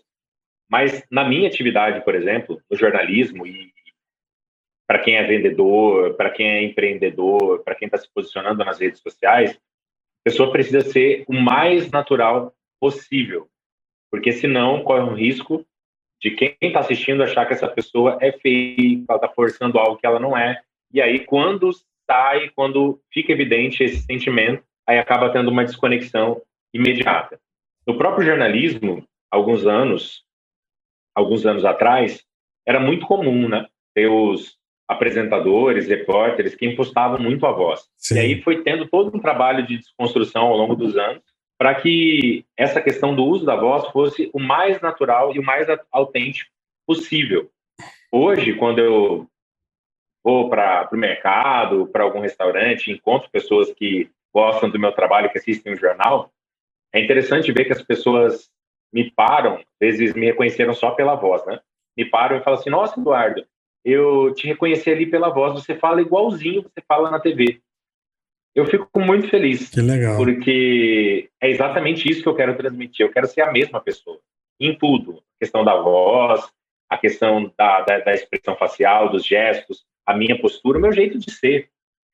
[0.69, 3.71] Mas na minha atividade, por exemplo, no jornalismo e
[4.87, 9.01] para quem é vendedor, para quem é empreendedor, para quem está se posicionando nas redes
[9.01, 13.49] sociais, a pessoa precisa ser o mais natural possível.
[14.09, 15.65] Porque senão corre um risco
[16.21, 20.05] de quem está assistindo achar que essa pessoa é feia, ela está forçando algo que
[20.05, 20.61] ela não é.
[20.91, 21.69] E aí, quando
[22.09, 26.41] sai, quando fica evidente esse sentimento, aí acaba tendo uma desconexão
[26.73, 27.39] imediata.
[27.85, 30.23] No próprio jornalismo, alguns anos,
[31.17, 32.23] alguns anos atrás,
[32.65, 34.55] era muito comum, né, ter os
[34.87, 37.89] apresentadores, repórteres que impostavam muito a voz.
[37.97, 38.15] Sim.
[38.15, 41.23] E aí foi tendo todo um trabalho de desconstrução ao longo dos anos
[41.57, 45.67] para que essa questão do uso da voz fosse o mais natural e o mais
[45.91, 46.51] autêntico
[46.85, 47.49] possível.
[48.11, 49.27] Hoje, quando eu
[50.23, 55.39] vou para o mercado, para algum restaurante, encontro pessoas que gostam do meu trabalho, que
[55.39, 56.31] assistem o jornal,
[56.93, 58.49] é interessante ver que as pessoas
[58.93, 61.59] me param, às vezes me reconheceram só pela voz, né?
[61.95, 63.45] Me param e falam assim: Nossa, Eduardo,
[63.83, 67.61] eu te reconheci ali pela voz, você fala igualzinho você fala na TV.
[68.53, 69.69] Eu fico muito feliz.
[69.69, 70.17] Que legal.
[70.17, 73.05] Porque é exatamente isso que eu quero transmitir.
[73.05, 74.19] Eu quero ser a mesma pessoa.
[74.59, 75.19] Em tudo.
[75.19, 76.43] A questão da voz,
[76.89, 81.19] a questão da, da, da expressão facial, dos gestos, a minha postura, o meu jeito
[81.19, 81.69] de ser.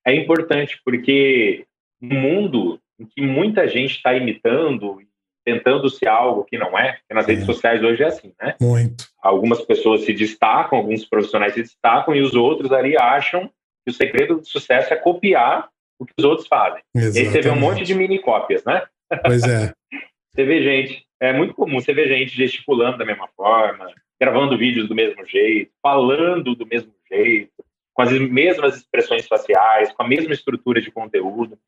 [0.06, 1.66] É importante, porque
[1.98, 5.00] no mundo em que muita gente está imitando,
[5.44, 7.32] tentando ser algo que não é, porque nas é.
[7.32, 8.54] redes sociais hoje é assim, né?
[8.60, 9.06] Muito.
[9.22, 13.50] Algumas pessoas se destacam, alguns profissionais se destacam, e os outros ali acham
[13.84, 16.82] que o segredo do sucesso é copiar o que os outros fazem.
[16.94, 17.18] Exatamente.
[17.18, 18.82] E aí você vê um monte de mini cópias, né?
[19.22, 19.72] Pois é.
[20.32, 23.86] você vê gente, é muito comum, você vê gente gesticulando da mesma forma,
[24.20, 27.52] gravando vídeos do mesmo jeito, falando do mesmo jeito,
[27.92, 31.58] com as mesmas expressões faciais, com a mesma estrutura de conteúdo.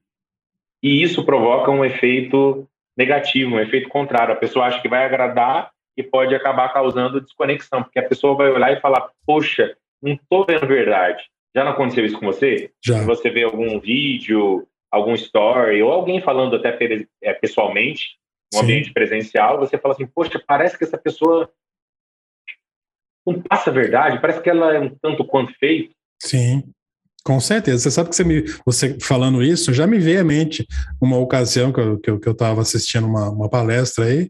[0.82, 4.32] E isso provoca um efeito negativo, um efeito contrário.
[4.32, 8.50] A pessoa acha que vai agradar e pode acabar causando desconexão, porque a pessoa vai
[8.50, 11.22] olhar e falar: Poxa, não estou vendo verdade.
[11.54, 12.70] Já não aconteceu isso com você?
[12.84, 13.02] Já.
[13.04, 16.76] Você vê algum vídeo, algum story, ou alguém falando até
[17.22, 18.16] é, pessoalmente,
[18.52, 21.50] no ambiente presencial, você fala assim, poxa, parece que essa pessoa
[23.26, 25.94] não passa a verdade, parece que ela é um tanto quanto feito.
[26.22, 26.62] Sim,
[27.26, 27.82] com certeza.
[27.82, 30.64] Você sabe que você, me, você falando isso, já me veio à mente
[31.00, 34.28] uma ocasião que eu estava que eu, que eu assistindo uma, uma palestra aí,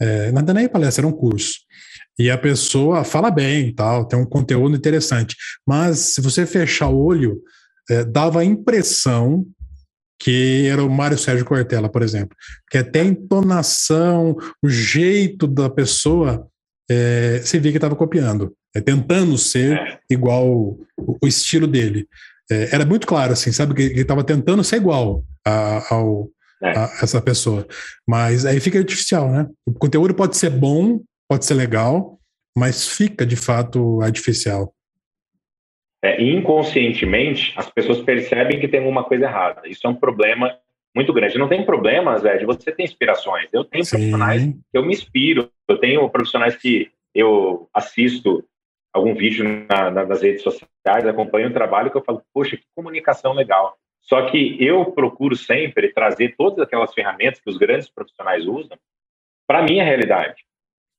[0.00, 1.58] é, não nem palestra, era um curso.
[2.18, 5.36] E a pessoa fala bem tal, tem um conteúdo interessante.
[5.66, 7.38] Mas se você fechar o olho,
[7.90, 9.46] é, dava a impressão
[10.18, 12.34] que era o Mário Sérgio Cortella, por exemplo.
[12.70, 16.48] Que até a entonação, o jeito da pessoa,
[16.90, 19.98] é, você via que estava copiando, é, tentando ser é.
[20.10, 20.86] igual o,
[21.22, 22.08] o estilo dele.
[22.50, 26.28] É, era muito claro, assim, sabe, que ele estava tentando ser igual a, ao,
[26.62, 26.70] é.
[26.70, 27.66] a essa pessoa.
[28.06, 29.46] Mas aí fica artificial, né?
[29.66, 32.18] O conteúdo pode ser bom, pode ser legal,
[32.56, 34.72] mas fica de fato artificial.
[36.02, 39.62] É, inconscientemente, as pessoas percebem que tem alguma coisa errada.
[39.66, 40.56] Isso é um problema
[40.94, 41.38] muito grande.
[41.38, 43.48] Não tem problemas, Zé, de você ter inspirações.
[43.52, 43.96] Eu tenho Sim.
[43.96, 45.50] profissionais que eu me inspiro.
[45.68, 48.44] Eu tenho profissionais que eu assisto
[48.98, 52.64] algum vídeo na, na, nas redes sociais, acompanho o trabalho que eu falo, poxa, que
[52.74, 53.76] comunicação legal.
[54.02, 58.78] Só que eu procuro sempre trazer todas aquelas ferramentas que os grandes profissionais usam
[59.46, 60.44] para a minha realidade.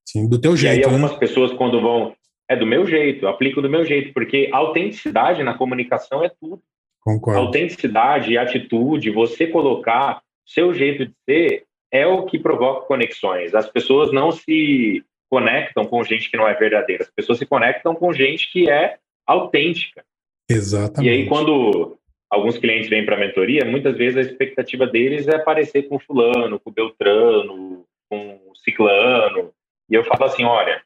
[0.07, 0.75] Sim, do teu jeito.
[0.75, 1.17] E aí algumas né?
[1.17, 2.15] pessoas quando vão
[2.47, 6.59] é do meu jeito, eu aplico do meu jeito, porque autenticidade na comunicação é tudo.
[6.99, 7.39] Concordo.
[7.39, 13.53] Autenticidade e atitude, você colocar seu jeito de ser é o que provoca conexões.
[13.53, 17.93] As pessoas não se conectam com gente que não é verdadeira, as pessoas se conectam
[17.95, 20.03] com gente que é autêntica.
[20.49, 21.07] Exatamente.
[21.07, 21.97] E aí quando
[22.29, 26.59] alguns clientes vêm para a mentoria, muitas vezes a expectativa deles é parecer com fulano,
[26.59, 29.53] com Beltrano, com ciclano,
[29.89, 30.81] e eu falo assim, olha,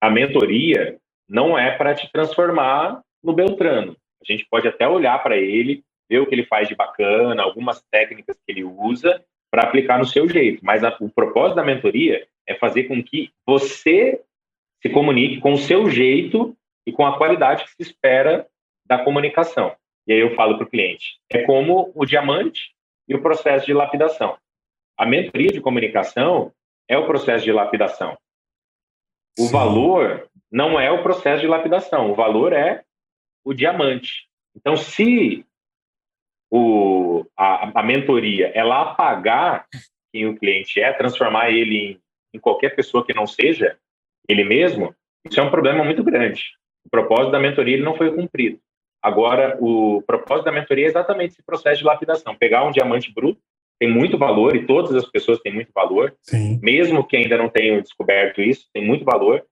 [0.00, 0.98] a mentoria
[1.28, 3.96] não é para te transformar no Beltrano.
[4.22, 7.82] A gente pode até olhar para ele, ver o que ele faz de bacana, algumas
[7.90, 10.64] técnicas que ele usa para aplicar no seu jeito.
[10.64, 14.20] Mas a, o propósito da mentoria é fazer com que você
[14.82, 16.56] se comunique com o seu jeito
[16.86, 18.48] e com a qualidade que se espera
[18.86, 19.76] da comunicação.
[20.06, 22.74] E aí eu falo para o cliente, é como o diamante
[23.06, 24.38] e o processo de lapidação.
[24.96, 26.52] A mentoria de comunicação
[26.88, 28.16] é o processo de lapidação.
[29.38, 29.52] O Sim.
[29.52, 32.82] valor não é o processo de lapidação, o valor é
[33.44, 34.26] o diamante.
[34.56, 35.44] Então, se
[36.50, 39.66] o, a, a mentoria ela apagar
[40.10, 42.00] quem o cliente é, transformar ele em,
[42.32, 43.76] em qualquer pessoa que não seja
[44.28, 44.94] ele mesmo,
[45.28, 46.44] isso é um problema muito grande.
[46.84, 48.58] O propósito da mentoria ele não foi cumprido.
[49.02, 53.40] Agora, o propósito da mentoria é exatamente esse processo de lapidação, pegar um diamante bruto
[53.78, 56.58] tem muito valor e todas as pessoas têm muito valor, Sim.
[56.60, 59.44] mesmo que ainda não tenham descoberto isso, tem muito valor.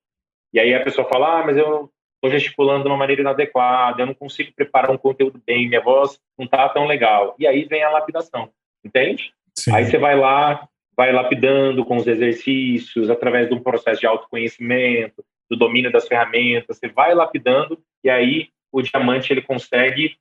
[0.53, 4.07] E aí a pessoa fala: ah, mas eu estou gesticulando de uma maneira inadequada, eu
[4.07, 7.37] não consigo preparar um conteúdo bem, minha voz não está tão legal.
[7.39, 8.51] E aí vem a lapidação,
[8.85, 9.33] entende?
[9.57, 9.73] Sim.
[9.73, 15.25] Aí você vai lá, vai lapidando com os exercícios, através de um processo de autoconhecimento,
[15.49, 20.17] do domínio das ferramentas, você vai lapidando e aí o diamante ele consegue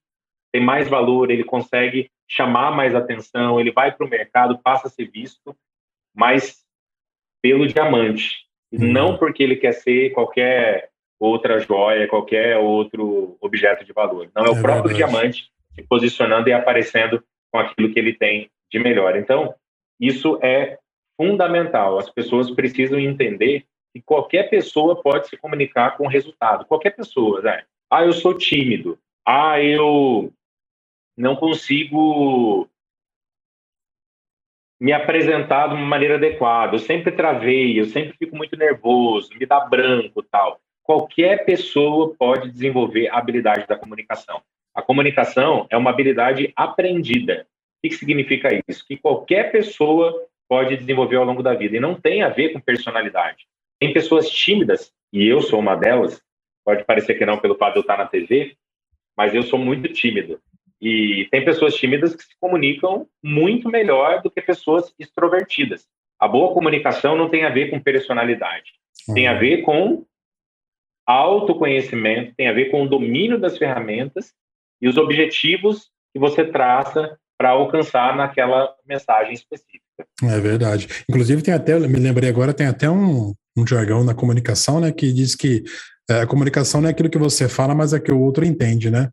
[0.52, 4.90] ter mais valor, ele consegue chamar mais atenção, ele vai para o mercado, passa a
[4.90, 5.56] ser visto,
[6.14, 6.64] mas
[7.42, 8.92] pelo diamante, uhum.
[8.92, 14.30] não porque ele quer ser qualquer outra joia, qualquer outro objeto de valor.
[14.36, 15.12] Não é, é o próprio verdade.
[15.12, 19.16] diamante se posicionando e aparecendo com aquilo que ele tem de melhor.
[19.18, 19.54] Então,
[20.00, 20.78] isso é
[21.18, 21.98] fundamental.
[21.98, 26.66] As pessoas precisam entender que qualquer pessoa pode se comunicar com resultado.
[26.66, 27.64] Qualquer pessoa, né?
[27.90, 29.00] Ah, eu sou tímido.
[29.26, 30.32] Ah, eu
[31.18, 32.68] não consigo
[34.80, 36.76] me apresentar de uma maneira adequada.
[36.76, 40.60] Eu sempre travei, eu sempre fico muito nervoso, me dá branco, tal.
[40.84, 44.42] Qualquer pessoa pode desenvolver a habilidade da comunicação.
[44.74, 47.48] A comunicação é uma habilidade aprendida.
[47.84, 48.86] O que significa isso?
[48.88, 52.60] Que qualquer pessoa pode desenvolver ao longo da vida e não tem a ver com
[52.60, 53.46] personalidade.
[53.80, 56.22] Tem pessoas tímidas, e eu sou uma delas,
[56.64, 58.56] pode parecer que não pelo fato de eu estar na TV,
[59.16, 60.40] mas eu sou muito tímido.
[60.82, 65.88] E tem pessoas tímidas que se comunicam muito melhor do que pessoas extrovertidas.
[66.20, 68.74] A boa comunicação não tem a ver com personalidade,
[69.14, 70.06] tem a ver com
[71.06, 74.34] autoconhecimento, tem a ver com o domínio das ferramentas
[74.82, 79.84] e os objetivos que você traça para alcançar naquela mensagem específica.
[80.24, 80.88] É verdade.
[81.10, 85.12] Inclusive tem até, me lembrei agora, tem até um, um jargão na comunicação, né, que
[85.12, 85.64] diz que
[86.10, 88.92] é, a comunicação não é aquilo que você fala, mas é que o outro entende,
[88.92, 89.10] né?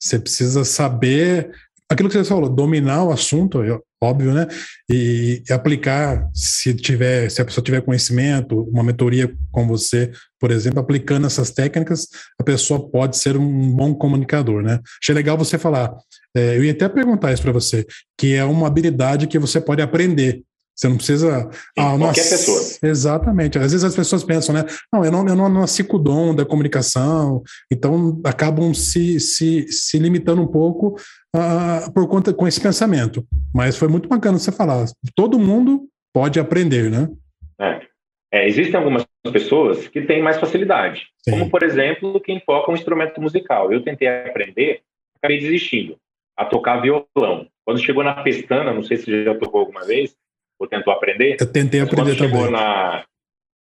[0.00, 1.50] Você precisa saber
[1.90, 4.46] aquilo que você falou, dominar o assunto, é óbvio, né?
[4.90, 10.50] E, e, aplicar, se tiver, se a pessoa tiver conhecimento, uma mentoria com você, por
[10.50, 12.06] exemplo, aplicando essas técnicas,
[12.38, 14.80] a pessoa pode ser um bom comunicador, né?
[15.02, 15.92] Achei legal você falar.
[16.36, 19.82] É, eu ia até perguntar isso para você, que é uma habilidade que você pode
[19.82, 20.42] aprender.
[20.78, 21.50] Você não precisa.
[21.76, 22.62] ah, qualquer nossa, pessoa.
[22.84, 23.58] Exatamente.
[23.58, 24.64] Às vezes as pessoas pensam, né?
[24.92, 29.66] Não, eu não, eu não nasci com o dom da comunicação, então acabam se, se,
[29.72, 30.94] se limitando um pouco
[31.34, 33.26] uh, por conta com esse pensamento.
[33.54, 34.86] Mas foi muito bacana você falar.
[35.14, 37.08] Todo mundo pode aprender, né?
[37.60, 37.88] É.
[38.30, 41.30] É, existem algumas pessoas que têm mais facilidade, Sim.
[41.30, 43.72] como por exemplo quem toca um instrumento musical.
[43.72, 44.82] Eu tentei aprender,
[45.16, 45.96] acabei desistindo
[46.36, 47.48] a tocar violão.
[47.64, 50.14] Quando chegou na pestana, não sei se você já tocou alguma vez,
[50.58, 51.36] ou tentou aprender?
[51.40, 52.50] Eu tentei aprender também.
[52.50, 53.04] Na...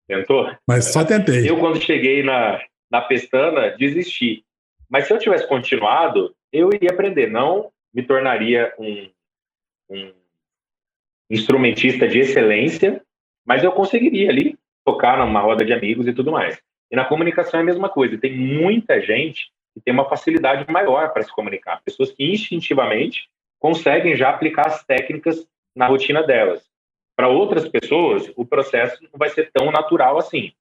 [0.09, 0.51] Tentou?
[0.67, 1.49] Mas só tentei.
[1.49, 4.45] Eu, quando cheguei na, na pestana, desisti.
[4.89, 7.29] Mas se eu tivesse continuado, eu iria aprender.
[7.29, 9.11] Não me tornaria um,
[9.91, 10.13] um
[11.31, 13.03] instrumentista de excelência,
[13.45, 16.61] mas eu conseguiria ali tocar numa roda de amigos e tudo mais.
[16.91, 18.19] E na comunicação é a mesma coisa.
[18.19, 21.81] Tem muita gente que tem uma facilidade maior para se comunicar.
[21.83, 26.71] Pessoas que instintivamente conseguem já aplicar as técnicas na rotina delas.
[27.17, 30.53] Para outras pessoas, o processo não vai ser tão natural assim.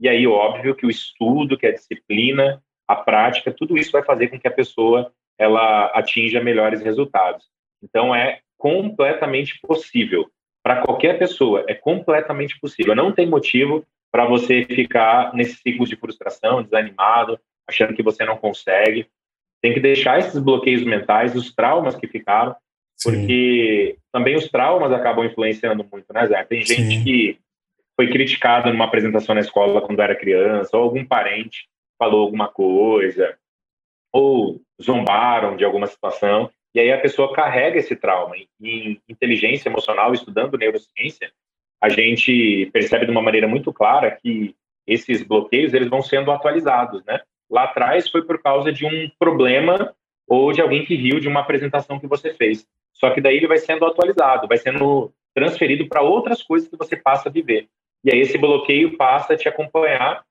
[0.00, 4.28] E aí, óbvio que o estudo, que a disciplina, a prática, tudo isso vai fazer
[4.28, 7.46] com que a pessoa ela atinja melhores resultados.
[7.82, 10.28] Então, é completamente possível.
[10.62, 12.94] Para qualquer pessoa, é completamente possível.
[12.94, 18.36] Não tem motivo para você ficar nesse ciclo de frustração, desanimado, achando que você não
[18.36, 19.06] consegue.
[19.62, 22.54] Tem que deixar esses bloqueios mentais, os traumas que ficaram,
[23.02, 24.02] porque Sim.
[24.12, 26.44] também os traumas acabam influenciando muito, né, Zé?
[26.44, 27.04] Tem gente Sim.
[27.04, 27.38] que
[27.96, 33.36] foi criticada numa apresentação na escola quando era criança, ou algum parente falou alguma coisa,
[34.18, 38.34] ou zombaram de alguma situação, e aí a pessoa carrega esse trauma.
[38.60, 41.30] Em inteligência emocional, estudando neurociência,
[41.80, 47.04] a gente percebe de uma maneira muito clara que esses bloqueios eles vão sendo atualizados,
[47.04, 47.20] né?
[47.48, 49.94] Lá atrás foi por causa de um problema
[50.26, 52.66] ou de alguém que riu de uma apresentação que você fez.
[52.92, 56.96] Só que daí ele vai sendo atualizado, vai sendo transferido para outras coisas que você
[56.96, 57.68] passa a viver.
[58.04, 60.24] E aí esse bloqueio passa a te acompanhar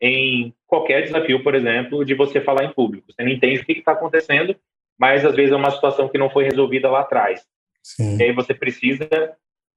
[0.00, 3.10] em qualquer desafio, por exemplo, de você falar em público.
[3.10, 4.54] Você não entende o que está acontecendo,
[4.98, 7.44] mas às vezes é uma situação que não foi resolvida lá atrás.
[7.82, 8.18] Sim.
[8.18, 9.08] E aí você precisa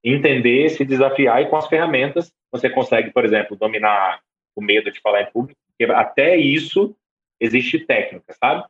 [0.04, 4.22] entender, se desafiar e com as ferramentas você consegue, por exemplo, dominar
[4.56, 6.96] o medo de falar em público, porque até isso
[7.40, 8.66] existe técnica, sabe?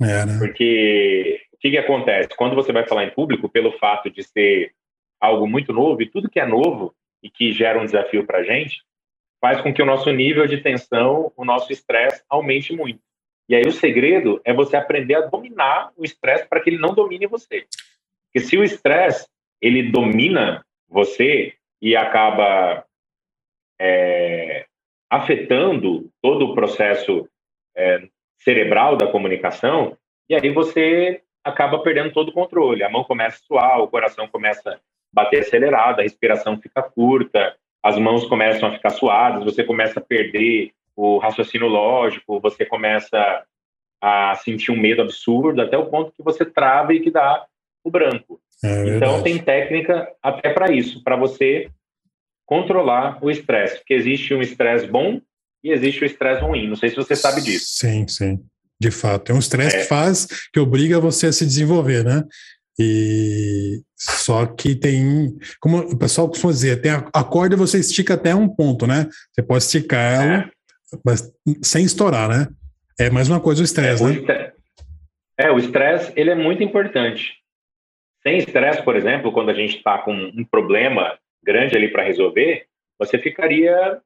[0.00, 0.38] É, né?
[0.38, 2.30] Porque o que, que acontece?
[2.36, 4.72] Quando você vai falar em público, pelo fato de ser
[5.20, 8.44] algo muito novo, e tudo que é novo e que gera um desafio para a
[8.44, 8.82] gente,
[9.40, 13.00] faz com que o nosso nível de tensão, o nosso estresse aumente muito.
[13.48, 16.94] E aí o segredo é você aprender a dominar o estresse para que ele não
[16.94, 17.66] domine você.
[18.26, 19.26] Porque se o estresse
[19.60, 22.84] ele domina você e acaba
[23.80, 24.66] é,
[25.10, 27.28] afetando todo o processo
[27.76, 29.96] é, cerebral da comunicação,
[30.28, 32.82] e aí você acaba perdendo todo o controle.
[32.82, 34.78] A mão começa a suar, o coração começa a
[35.12, 40.02] bater acelerado, a respiração fica curta, as mãos começam a ficar suadas, você começa a
[40.02, 43.44] perder o raciocínio lógico, você começa
[44.00, 47.46] a sentir um medo absurdo, até o ponto que você trava e que dá
[47.84, 48.40] o branco.
[48.64, 51.70] É então, tem técnica até para isso, para você
[52.44, 55.20] controlar o estresse, porque existe um estresse bom
[55.62, 56.66] e existe o estresse ruim.
[56.66, 57.66] Não sei se você sabe disso.
[57.68, 58.42] Sim, sim.
[58.80, 59.80] De fato, é um estresse é.
[59.80, 62.24] que faz, que obriga você a se desenvolver, né?
[62.78, 68.14] E só que tem, como o pessoal costuma dizer, tem a, a corda você estica
[68.14, 69.08] até um ponto, né?
[69.32, 70.50] Você pode esticar ela, é.
[71.04, 72.46] mas sem estourar, né?
[73.00, 74.52] É mais uma coisa o estresse, é, né?
[75.36, 77.34] É, o estresse, ele é muito importante.
[78.22, 82.66] Sem estresse, por exemplo, quando a gente está com um problema grande ali para resolver,
[82.98, 84.00] você ficaria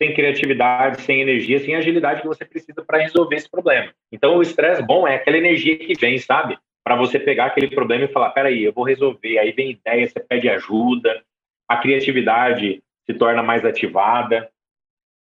[0.00, 3.92] sem criatividade, sem energia, sem agilidade que você precisa para resolver esse problema.
[4.12, 6.58] Então, o estresse bom é aquela energia que vem, sabe?
[6.84, 9.38] Para você pegar aquele problema e falar: peraí, eu vou resolver.
[9.38, 11.24] Aí vem ideia, você pede ajuda,
[11.66, 14.50] a criatividade se torna mais ativada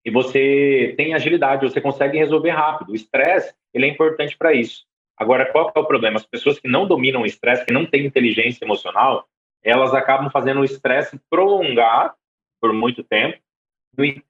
[0.04, 2.92] e você tem agilidade, você consegue resolver rápido.
[2.92, 4.84] O estresse, ele é importante para isso.
[5.16, 6.16] Agora, qual é o problema?
[6.16, 9.26] As pessoas que não dominam o estresse, que não têm inteligência emocional,
[9.64, 12.14] elas acabam fazendo o estresse prolongar
[12.60, 13.38] por muito tempo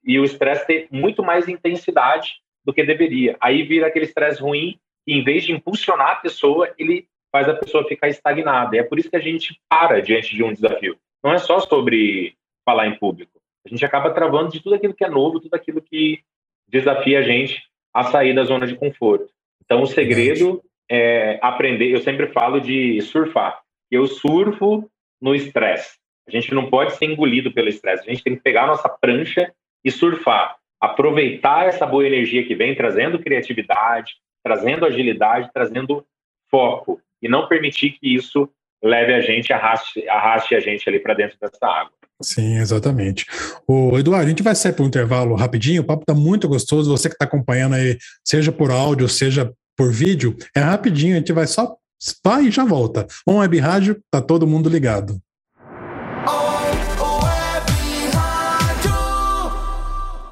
[0.03, 3.37] e o estresse ter muito mais intensidade do que deveria.
[3.41, 7.55] Aí vira aquele estresse ruim e, em vez de impulsionar a pessoa, ele faz a
[7.55, 8.75] pessoa ficar estagnada.
[8.75, 10.96] E é por isso que a gente para diante de um desafio.
[11.22, 13.38] Não é só sobre falar em público.
[13.66, 16.20] A gente acaba travando de tudo aquilo que é novo, tudo aquilo que
[16.66, 19.29] desafia a gente a sair da zona de conforto.
[19.62, 21.92] Então, o segredo é aprender.
[21.92, 23.61] Eu sempre falo de surfar.
[23.90, 25.99] Eu surfo no estresse.
[26.27, 28.09] A gente não pode ser engolido pelo estresse.
[28.09, 29.53] A gente tem que pegar a nossa prancha
[29.85, 30.57] e surfar.
[30.81, 36.07] Aproveitar essa boa energia que vem, trazendo criatividade, trazendo agilidade, trazendo
[36.51, 37.01] foco.
[37.23, 38.49] E não permitir que isso
[38.83, 41.93] leve a gente, arraste, arraste a gente ali para dentro dessa água.
[42.23, 43.27] Sim, exatamente.
[43.67, 46.91] O Eduardo, a gente vai sair para um intervalo rapidinho, o papo está muito gostoso.
[46.91, 51.33] Você que está acompanhando aí, seja por áudio, seja por vídeo, é rapidinho, a gente
[51.33, 51.77] vai só
[52.25, 53.07] vai e já volta.
[53.27, 55.21] Um web rádio, tá todo mundo ligado.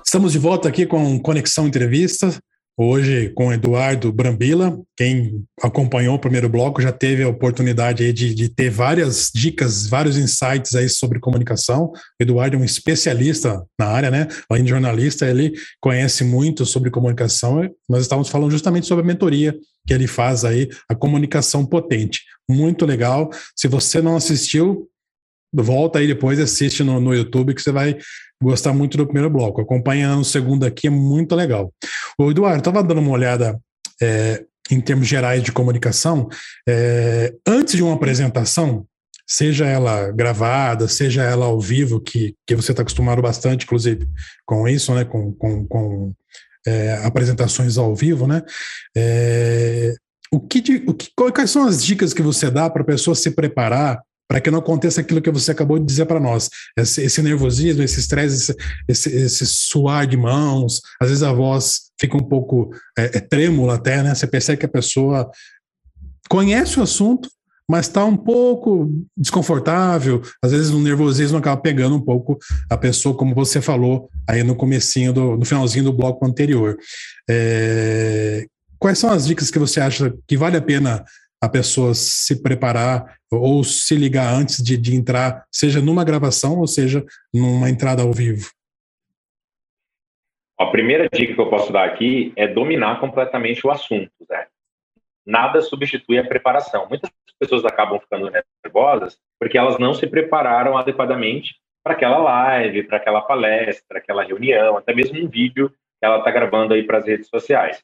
[0.06, 2.38] Estamos de volta aqui com Conexão Entrevista,
[2.76, 4.78] hoje com Eduardo Brambila.
[4.96, 10.16] Quem acompanhou o primeiro bloco já teve a oportunidade de, de, ter várias dicas, vários
[10.16, 11.92] insights aí sobre comunicação.
[11.92, 14.28] O Eduardo é um especialista na área, né?
[14.48, 17.68] Além de jornalista, ele conhece muito sobre comunicação.
[17.88, 19.56] Nós estávamos falando justamente sobre a mentoria
[19.86, 22.22] que ele faz aí, a comunicação potente.
[22.48, 23.30] Muito legal.
[23.54, 24.88] Se você não assistiu,
[25.54, 27.96] volta aí depois e assiste no, no YouTube que você vai
[28.42, 29.60] gostar muito do primeiro bloco.
[29.60, 31.72] Acompanhando o segundo aqui é muito legal.
[32.18, 33.58] O Eduardo, estava dando uma olhada
[34.02, 36.28] é, em termos gerais de comunicação.
[36.68, 38.86] É, antes de uma apresentação,
[39.26, 44.06] seja ela gravada, seja ela ao vivo, que, que você está acostumado bastante, inclusive,
[44.44, 45.04] com isso, né?
[45.04, 46.12] Com, com, com
[46.66, 48.42] é, apresentações ao vivo, né?
[48.96, 49.94] É,
[50.30, 53.30] o que, o que, quais são as dicas que você dá para a pessoa se
[53.30, 54.00] preparar
[54.34, 56.50] para que não aconteça aquilo que você acabou de dizer para nós.
[56.76, 58.52] Esse, esse, nervosismo, esse estresse,
[58.88, 63.76] esse, esse, suar de mãos, às vezes a voz fica um pouco é, é trêmula
[63.76, 64.12] até, né?
[64.12, 65.30] Você percebe que a pessoa
[66.28, 67.28] conhece o assunto,
[67.70, 72.36] mas está um pouco desconfortável, às vezes o nervosismo acaba pegando um pouco
[72.68, 76.76] a pessoa, como você falou aí no comecinho, do, no finalzinho do bloco anterior.
[77.30, 78.46] É,
[78.80, 81.04] quais são as dicas que você acha que vale a pena
[81.44, 86.66] a pessoa se preparar ou se ligar antes de, de entrar, seja numa gravação ou
[86.66, 88.50] seja numa entrada ao vivo?
[90.58, 94.46] A primeira dica que eu posso dar aqui é dominar completamente o assunto, Zé.
[95.26, 96.88] Nada substitui a preparação.
[96.88, 98.30] Muitas pessoas acabam ficando
[98.64, 104.76] nervosas porque elas não se prepararam adequadamente para aquela live, para aquela palestra, aquela reunião,
[104.76, 107.82] até mesmo um vídeo que ela está gravando aí para as redes sociais.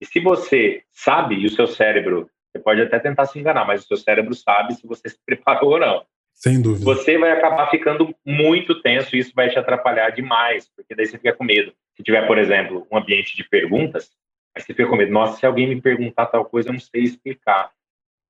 [0.00, 3.82] E se você sabe e o seu cérebro você pode até tentar se enganar, mas
[3.82, 6.04] o seu cérebro sabe se você se preparou ou não.
[6.34, 6.84] Sem dúvida.
[6.84, 11.16] Você vai acabar ficando muito tenso e isso vai te atrapalhar demais, porque daí você
[11.16, 11.72] fica com medo.
[11.94, 14.10] Se tiver, por exemplo, um ambiente de perguntas,
[14.54, 15.12] aí você fica com medo.
[15.12, 17.70] Nossa, se alguém me perguntar tal coisa, eu não sei explicar.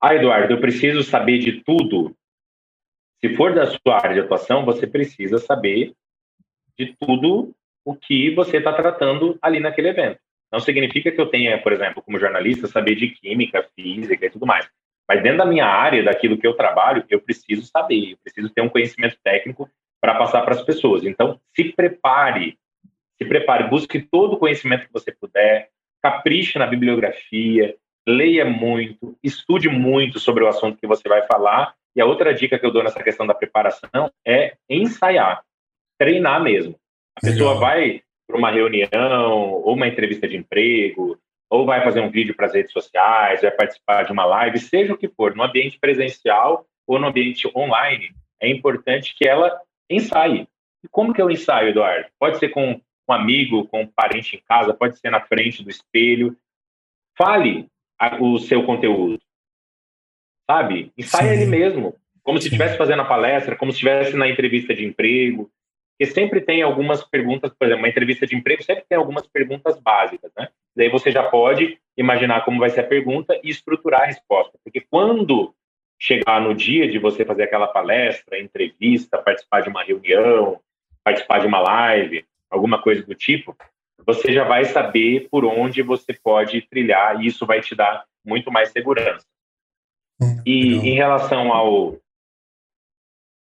[0.01, 2.15] Ah, Eduardo, eu preciso saber de tudo.
[3.21, 5.95] Se for da sua área de atuação, você precisa saber
[6.77, 7.55] de tudo
[7.85, 10.21] o que você está tratando ali naquele evento.
[10.53, 14.47] Não significa que eu tenha, por exemplo, como jornalista, saber de química, física e tudo
[14.47, 14.69] mais.
[15.09, 18.61] Mas dentro da minha área, daquilo que eu trabalho, eu preciso saber, eu preciso ter
[18.61, 19.69] um conhecimento técnico
[20.01, 21.05] para passar para as pessoas.
[21.05, 22.59] Então, se prepare,
[23.17, 25.71] se prepare, busque todo o conhecimento que você puder,
[26.03, 27.77] capriche na bibliografia,
[28.07, 32.59] leia muito, estude muito sobre o assunto que você vai falar E a outra dica
[32.59, 35.43] que eu dou nessa questão da preparação é ensaiar,
[35.99, 36.75] treinar mesmo.
[37.17, 37.39] A Legal.
[37.39, 41.19] pessoa vai para uma reunião ou uma entrevista de emprego,
[41.51, 44.95] ou vai fazer um vídeo para as redes sociais, vai participar de uma live, seja
[44.95, 48.11] o que for, no ambiente presencial ou no ambiente online,
[48.41, 50.49] é importante que ela ensaie.
[50.83, 52.09] E como que é o ensaio, Eduardo?
[52.19, 55.71] Pode ser com um amigo, com um parente em casa, pode ser na frente do
[55.71, 56.37] espelho.
[57.17, 57.69] Fale
[58.21, 59.21] o seu conteúdo.
[60.51, 60.93] Sabe?
[60.99, 61.95] Ensaie ele mesmo.
[62.23, 65.51] Como se estivesse fazendo a palestra, como se estivesse na entrevista de emprego.
[66.03, 69.79] Porque sempre tem algumas perguntas, por exemplo, uma entrevista de emprego sempre tem algumas perguntas
[69.79, 70.49] básicas, né?
[70.75, 74.59] Daí você já pode imaginar como vai ser a pergunta e estruturar a resposta.
[74.65, 75.55] Porque quando
[76.01, 80.59] chegar no dia de você fazer aquela palestra, entrevista, participar de uma reunião,
[81.05, 83.57] participar de uma live, alguma coisa do tipo,
[84.05, 88.51] você já vai saber por onde você pode trilhar e isso vai te dar muito
[88.51, 89.25] mais segurança.
[90.21, 91.97] Hum, e em relação ao,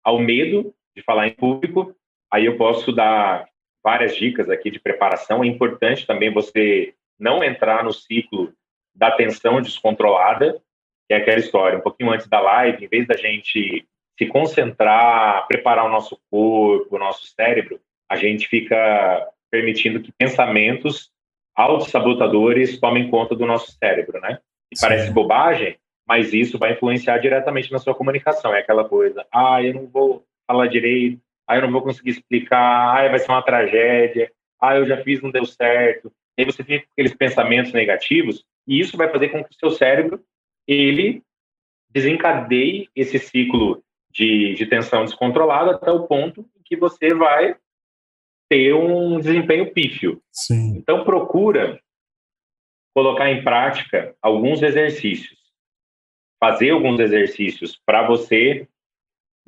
[0.02, 1.94] ao medo de falar em público,
[2.32, 3.46] Aí eu posso dar
[3.82, 5.42] várias dicas aqui de preparação.
[5.42, 8.52] É importante também você não entrar no ciclo
[8.94, 10.60] da tensão descontrolada,
[11.08, 13.86] que é aquela história, um pouquinho antes da live, em vez da gente
[14.18, 21.10] se concentrar, preparar o nosso corpo, o nosso cérebro, a gente fica permitindo que pensamentos
[21.54, 24.38] autossabotadores tomem conta do nosso cérebro, né?
[24.72, 25.76] E parece bobagem,
[26.06, 28.54] mas isso vai influenciar diretamente na sua comunicação.
[28.54, 32.96] É aquela coisa, ah, eu não vou falar direito, aí eu não vou conseguir explicar,
[32.96, 34.30] aí vai ser uma tragédia,
[34.60, 36.12] ah, eu já fiz, não deu certo.
[36.36, 39.58] E aí você fica com aqueles pensamentos negativos, e isso vai fazer com que o
[39.58, 40.22] seu cérebro,
[40.66, 41.22] ele
[41.90, 47.56] desencadeie esse ciclo de, de tensão descontrolada até o ponto em que você vai
[48.48, 50.22] ter um desempenho pífio.
[50.30, 50.76] Sim.
[50.76, 51.80] Então, procura
[52.94, 55.38] colocar em prática alguns exercícios.
[56.40, 58.68] Fazer alguns exercícios para você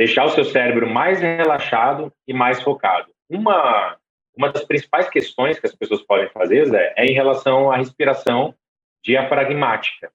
[0.01, 3.12] deixar o seu cérebro mais relaxado e mais focado.
[3.28, 3.98] Uma,
[4.34, 8.55] uma das principais questões que as pessoas podem fazer Zé, é em relação à respiração
[9.05, 10.11] diafragmática.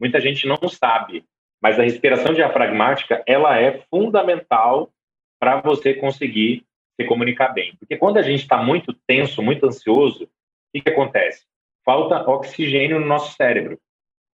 [0.00, 1.24] Muita gente não sabe,
[1.62, 4.90] mas a respiração diafragmática ela é fundamental
[5.38, 6.66] para você conseguir
[7.00, 7.76] se comunicar bem.
[7.76, 10.28] Porque quando a gente está muito tenso, muito ansioso, o
[10.74, 11.46] que, que acontece?
[11.84, 13.78] Falta oxigênio no nosso cérebro.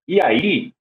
[0.08, 0.72] E aí,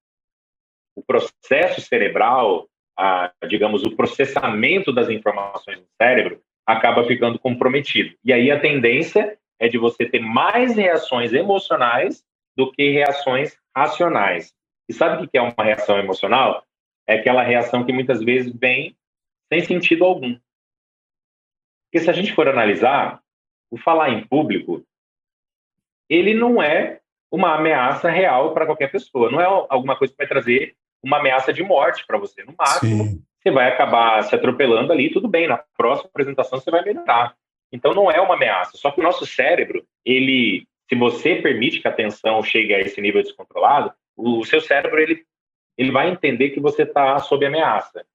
[0.95, 8.15] o processo cerebral, a, digamos, o processamento das informações do cérebro acaba ficando comprometido.
[8.23, 12.23] E aí a tendência é de você ter mais reações emocionais
[12.55, 14.53] do que reações racionais.
[14.89, 16.63] E sabe o que é uma reação emocional?
[17.07, 18.97] É aquela reação que muitas vezes vem
[19.51, 20.37] sem sentido algum.
[21.85, 23.21] Porque se a gente for analisar,
[23.71, 24.83] o falar em público,
[26.09, 26.99] ele não é
[27.31, 29.31] uma ameaça real para qualquer pessoa.
[29.31, 32.43] Não é alguma coisa que vai trazer uma ameaça de morte para você.
[32.43, 33.23] No máximo, Sim.
[33.41, 37.35] você vai acabar se atropelando ali, tudo bem, na próxima apresentação você vai melhorar.
[37.71, 41.87] Então não é uma ameaça, só que o nosso cérebro, ele, se você permite que
[41.87, 45.23] a tensão chegue a esse nível descontrolado, o seu cérebro ele,
[45.77, 48.05] ele vai entender que você está sob ameaça.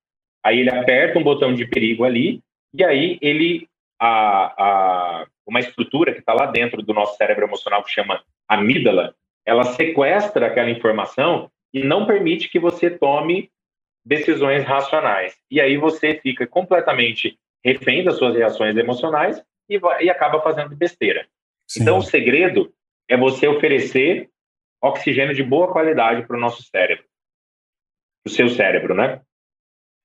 [0.42, 2.42] Aí ele aperta um botão de perigo ali
[2.74, 3.68] e aí ele
[4.00, 9.14] a, a uma estrutura que está lá dentro do nosso cérebro emocional que chama amígdala,
[9.44, 13.50] ela sequestra aquela informação e não permite que você tome
[14.04, 15.36] decisões racionais.
[15.50, 20.76] E aí você fica completamente refém das suas reações emocionais e, vai, e acaba fazendo
[20.76, 21.26] besteira.
[21.68, 21.82] Sim.
[21.82, 22.72] Então, o segredo
[23.08, 24.28] é você oferecer
[24.82, 27.04] oxigênio de boa qualidade para o nosso cérebro,
[28.24, 29.20] para o seu cérebro, né?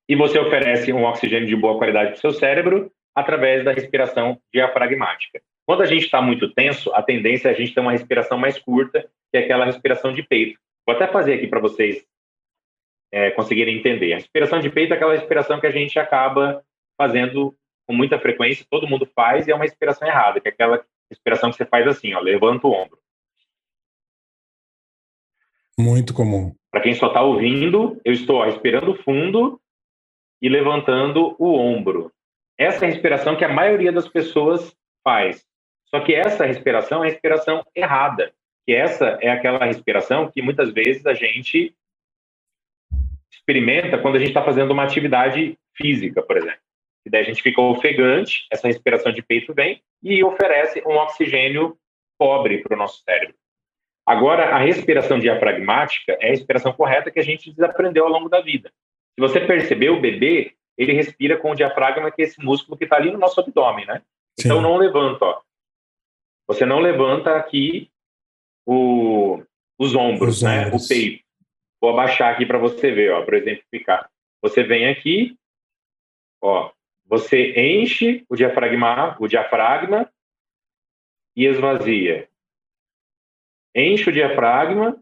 [0.08, 4.40] E você oferece um oxigênio de boa qualidade para o seu cérebro através da respiração
[4.54, 5.42] diafragmática.
[5.66, 8.58] Quando a gente está muito tenso, a tendência é a gente ter uma respiração mais
[8.60, 10.58] curta, que é aquela respiração de peito,
[10.88, 12.08] Vou até fazer aqui para vocês
[13.12, 14.14] é, conseguirem entender.
[14.14, 16.64] A respiração de peito é aquela respiração que a gente acaba
[16.98, 17.54] fazendo
[17.86, 21.52] com muita frequência, todo mundo faz, e é uma respiração errada, que é aquela respiração
[21.52, 22.98] que você faz assim, ó, levanta o ombro.
[25.78, 26.56] Muito comum.
[26.72, 29.60] Para quem só está ouvindo, eu estou ó, respirando fundo
[30.42, 32.12] e levantando o ombro.
[32.58, 35.46] Essa é a respiração que a maioria das pessoas faz.
[35.86, 38.34] Só que essa respiração é a respiração errada
[38.68, 41.74] que essa é aquela respiração que muitas vezes a gente
[43.32, 46.60] experimenta quando a gente está fazendo uma atividade física, por exemplo.
[47.06, 51.78] E daí a gente fica ofegante, essa respiração de peito vem e oferece um oxigênio
[52.20, 53.36] pobre para o nosso cérebro.
[54.06, 58.42] Agora, a respiração diafragmática é a respiração correta que a gente desaprendeu ao longo da
[58.42, 58.70] vida.
[59.16, 62.84] Se você perceber, o bebê, ele respira com o diafragma, que é esse músculo que
[62.84, 64.02] está ali no nosso abdômen, né?
[64.38, 64.48] Sim.
[64.48, 65.42] Então, não levanta, ó.
[66.48, 67.90] Você não levanta aqui
[68.68, 69.42] o,
[69.80, 70.66] os ombros, os né?
[70.66, 70.86] Ombros.
[70.86, 71.24] O peito.
[71.80, 74.10] Vou abaixar aqui para você ver, ó, para exemplificar.
[74.42, 75.38] Você vem aqui,
[76.42, 76.72] ó,
[77.06, 80.12] você enche o diafragma, o diafragma
[81.36, 82.30] e esvazia.
[83.74, 85.02] Enche o diafragma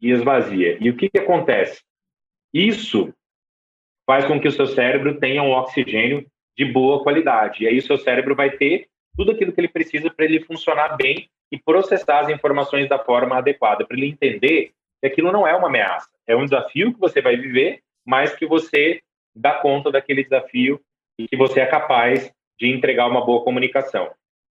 [0.00, 0.76] e esvazia.
[0.80, 1.82] E o que, que acontece?
[2.52, 3.14] Isso
[4.04, 7.62] faz com que o seu cérebro tenha um oxigênio de boa qualidade.
[7.62, 10.96] E aí o seu cérebro vai ter tudo aquilo que ele precisa para ele funcionar
[10.96, 15.54] bem e processar as informações da forma adequada, para ele entender que aquilo não é
[15.54, 19.02] uma ameaça, é um desafio que você vai viver, mas que você
[19.34, 20.80] dá conta daquele desafio
[21.18, 24.10] e que você é capaz de entregar uma boa comunicação.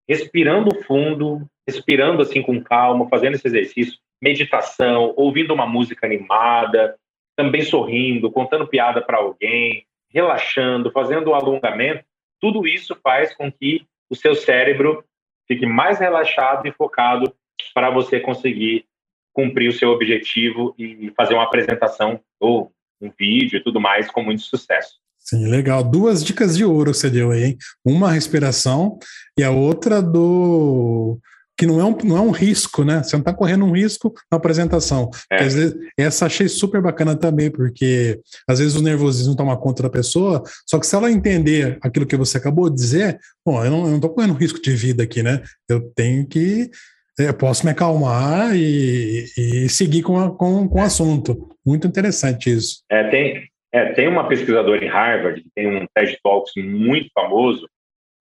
[0.08, 6.98] Respirando fundo, respirando assim com calma, fazendo esse exercício, meditação, ouvindo uma música animada,
[7.36, 12.04] também sorrindo, contando piada para alguém, relaxando, fazendo um alongamento,
[12.42, 15.04] tudo isso faz com que o seu cérebro
[15.48, 17.34] fique mais relaxado e focado
[17.74, 18.86] para você conseguir
[19.34, 24.22] cumprir o seu objetivo e fazer uma apresentação ou um vídeo e tudo mais com
[24.22, 24.96] muito sucesso.
[25.18, 25.84] Sim, legal.
[25.84, 27.58] Duas dicas de ouro você deu aí, hein?
[27.86, 28.98] Uma respiração
[29.38, 31.20] e a outra do
[31.60, 33.04] que não é um, não é um risco, né?
[33.04, 35.10] Você não está correndo um risco na apresentação.
[35.30, 35.40] É.
[35.40, 40.42] Vezes, essa achei super bacana também, porque às vezes o nervosismo toma conta da pessoa,
[40.66, 44.10] só que se ela entender aquilo que você acabou de dizer, bom, eu não estou
[44.10, 45.44] correndo risco de vida aqui, né?
[45.68, 46.72] Eu tenho que.
[47.18, 51.50] Eu é, posso me acalmar e, e seguir com, a, com, com o assunto.
[51.66, 52.86] Muito interessante isso.
[52.90, 57.68] É, tem, é, tem uma pesquisadora em Harvard, que tem um TED Talks muito famoso,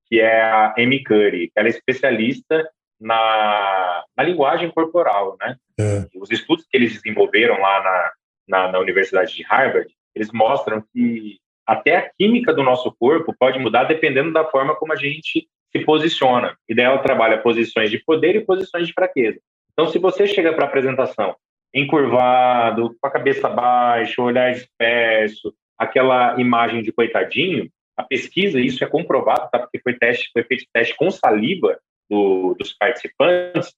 [0.08, 1.52] que é a Amy Curry.
[1.54, 2.68] Ela é especialista
[3.00, 5.56] na, na linguagem corporal, né?
[5.78, 6.06] É.
[6.16, 8.12] Os estudos que eles desenvolveram lá na,
[8.48, 13.58] na, na, Universidade de Harvard, eles mostram que até a química do nosso corpo pode
[13.58, 16.56] mudar dependendo da forma como a gente se posiciona.
[16.68, 19.38] E daí ela trabalha posições de poder e posições de fraqueza.
[19.72, 21.36] Então, se você chega para a apresentação
[21.72, 28.86] encurvado, com a cabeça baixa, olhar disperso, aquela imagem de coitadinho, a pesquisa, isso é
[28.86, 29.58] comprovado, tá?
[29.58, 31.78] Porque foi teste, foi feito teste com saliva
[32.08, 33.74] do, dos participantes.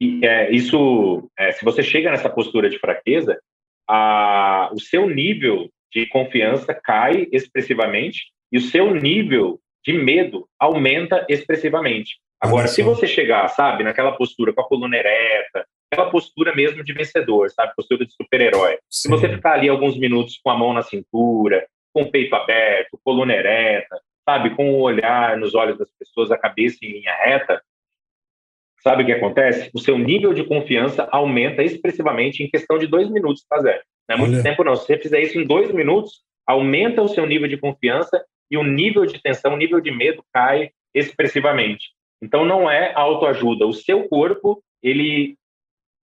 [0.00, 3.38] E é, isso, é, se você chega nessa postura de fraqueza,
[3.88, 11.24] a, o seu nível de confiança cai expressivamente e o seu nível de medo aumenta
[11.28, 12.18] expressivamente.
[12.40, 16.92] Agora, se você chegar, sabe, naquela postura com a coluna ereta, aquela postura mesmo de
[16.92, 18.78] vencedor, sabe, postura de super-herói.
[18.90, 22.98] Se você ficar ali alguns minutos com a mão na cintura, com o peito aberto,
[23.04, 27.62] coluna ereta, sabe, com o olhar nos olhos das pessoas, a cabeça em linha reta,
[28.82, 29.70] sabe o que acontece?
[29.74, 33.82] O seu nível de confiança aumenta expressivamente em questão de dois minutos, tá, Zé?
[34.08, 34.42] Não é muito Olha.
[34.42, 34.76] tempo, não.
[34.76, 38.62] Se você fizer isso em dois minutos, aumenta o seu nível de confiança e o
[38.62, 41.90] nível de tensão, o nível de medo cai expressivamente.
[42.20, 43.66] Então, não é autoajuda.
[43.66, 45.36] O seu corpo, ele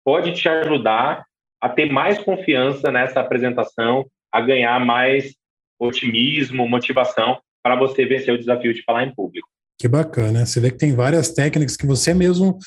[0.03, 1.25] pode te ajudar
[1.61, 5.35] a ter mais confiança nessa apresentação, a ganhar mais
[5.79, 9.47] otimismo, motivação para você vencer o desafio de falar em público.
[9.79, 12.57] Que bacana, você vê que tem várias técnicas que você mesmo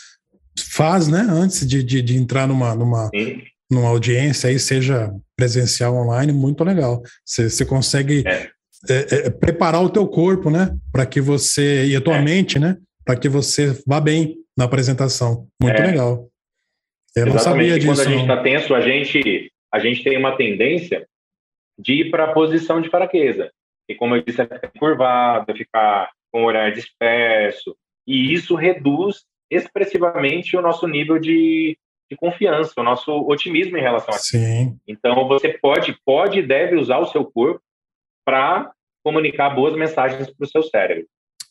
[0.72, 3.10] faz, né, antes de, de, de entrar numa, numa,
[3.70, 7.02] numa audiência, aí seja presencial online, muito legal.
[7.24, 8.50] Você, você consegue é.
[8.88, 12.22] É, é, preparar o teu corpo, né, para que você, e a tua é.
[12.22, 15.46] mente, né, para que você vá bem na apresentação.
[15.60, 15.86] Muito é.
[15.86, 16.28] legal.
[17.14, 17.32] Eu Exatamente.
[17.32, 17.94] não sabia disso.
[17.94, 21.06] Quando a gente está tenso, a gente, a gente tem uma tendência
[21.78, 23.50] de ir para a posição de fraqueza.
[23.88, 27.76] E como eu disse, é ficar curvado, é ficar com o olhar disperso.
[28.06, 31.78] E isso reduz expressivamente o nosso nível de,
[32.10, 34.78] de confiança, o nosso otimismo em relação a Sim.
[34.86, 37.60] Então você pode, pode e deve usar o seu corpo
[38.24, 38.72] para
[39.04, 41.06] comunicar boas mensagens para o seu cérebro.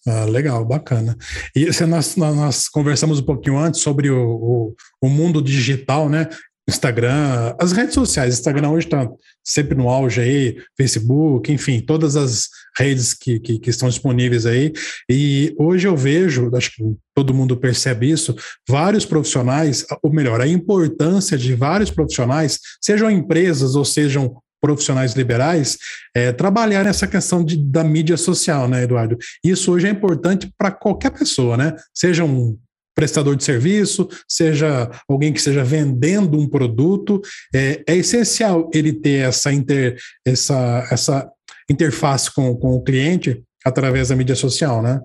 [0.08, 1.18] Ah, legal, bacana.
[1.56, 6.30] E nós, nós conversamos um pouquinho antes sobre o, o, o mundo digital, né?
[6.68, 8.34] Instagram, as redes sociais.
[8.34, 9.07] Instagram hoje está
[9.43, 14.74] sempre no auge aí, Facebook, enfim, todas as redes que, que, que, estão disponíveis aí.
[15.09, 18.36] E hoje eu vejo, acho que todo mundo percebe isso,
[18.68, 25.78] vários profissionais, ou melhor, a importância de vários profissionais, sejam empresas ou sejam profissionais liberais,
[26.16, 29.16] é, trabalhar nessa questão de, da mídia social, né, Eduardo?
[29.43, 31.76] Isso hoje é importante para qualquer pessoa, né?
[31.93, 32.57] Seja um
[32.96, 37.22] prestador de serviço, seja alguém que esteja vendendo um produto,
[37.54, 41.32] é, é essencial ele ter essa, inter, essa, essa
[41.70, 45.02] interface com, com o cliente através da mídia social, né?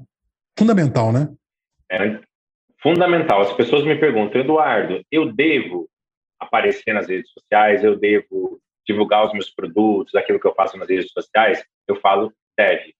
[0.56, 1.28] Fundamental, né?
[1.90, 2.20] É
[2.82, 3.40] fundamental.
[3.42, 5.88] As pessoas me perguntam, Eduardo, eu devo
[6.38, 10.88] aparecer nas redes sociais, eu devo divulgar os meus produtos, aquilo que eu faço nas
[10.88, 11.62] redes sociais?
[11.86, 12.94] Eu falo, deve.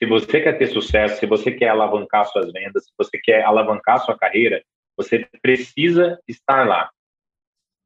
[0.00, 4.00] Se você quer ter sucesso, se você quer alavancar suas vendas, se você quer alavancar
[4.00, 4.62] sua carreira,
[4.96, 6.90] você precisa estar lá.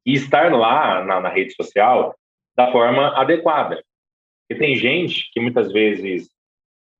[0.05, 2.15] E estar lá na, na rede social
[2.55, 3.83] da forma adequada.
[4.49, 6.29] E tem gente que muitas vezes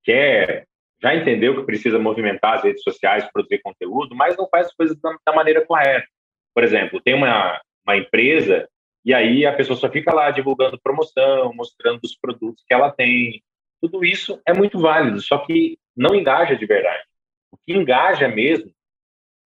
[0.04, 0.66] quer,
[1.00, 5.00] já entendeu que precisa movimentar as redes sociais, produzir conteúdo, mas não faz as coisas
[5.00, 6.06] da, da maneira correta.
[6.54, 8.68] Por exemplo, tem uma, uma empresa
[9.04, 13.40] e aí a pessoa só fica lá divulgando promoção, mostrando os produtos que ela tem.
[13.80, 17.04] Tudo isso é muito válido, só que não engaja de verdade.
[17.50, 18.70] O que engaja mesmo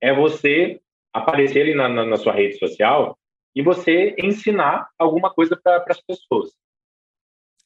[0.01, 0.81] é você
[1.13, 3.19] aparecer ali na, na, na sua rede social
[3.55, 6.53] e você ensinar alguma coisa para as pessoas.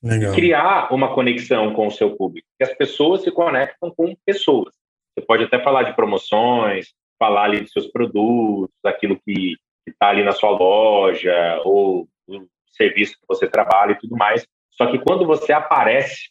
[0.03, 0.35] Legal.
[0.35, 4.75] Criar uma conexão com o seu público, que as pessoas se conectam com pessoas.
[5.15, 9.57] Você pode até falar de promoções, falar ali dos seus produtos, daquilo que
[9.87, 14.47] está ali na sua loja, ou do serviço que você trabalha e tudo mais.
[14.73, 16.31] Só que quando você aparece,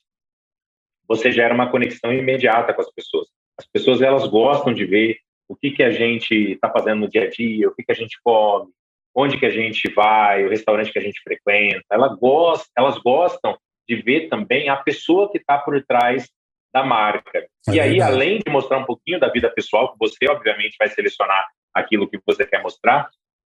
[1.08, 3.28] você gera uma conexão imediata com as pessoas.
[3.58, 7.24] As pessoas elas gostam de ver o que, que a gente está fazendo no dia
[7.24, 8.72] a dia, o que, que a gente come,
[9.16, 11.84] onde que a gente vai, o restaurante que a gente frequenta.
[11.91, 16.30] Ela gosta, elas gostam de ver também a pessoa que está por trás
[16.74, 17.39] da marca.
[17.68, 18.12] É e aí, verdade.
[18.12, 22.20] além de mostrar um pouquinho da vida pessoal, que você obviamente vai selecionar aquilo que
[22.26, 23.10] você quer mostrar,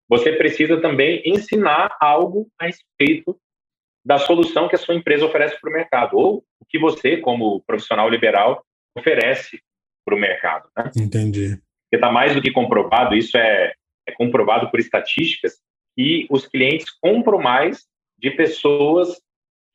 [0.09, 3.37] você precisa também ensinar algo a respeito
[4.03, 7.61] da solução que a sua empresa oferece para o mercado, ou o que você, como
[7.61, 8.63] profissional liberal,
[8.97, 9.61] oferece
[10.05, 10.69] para o mercado.
[10.77, 10.91] Né?
[10.97, 11.49] Entendi.
[11.83, 13.73] Porque está mais do que comprovado, isso é,
[14.07, 15.59] é comprovado por estatísticas,
[15.95, 17.85] que os clientes compram mais
[18.17, 19.21] de pessoas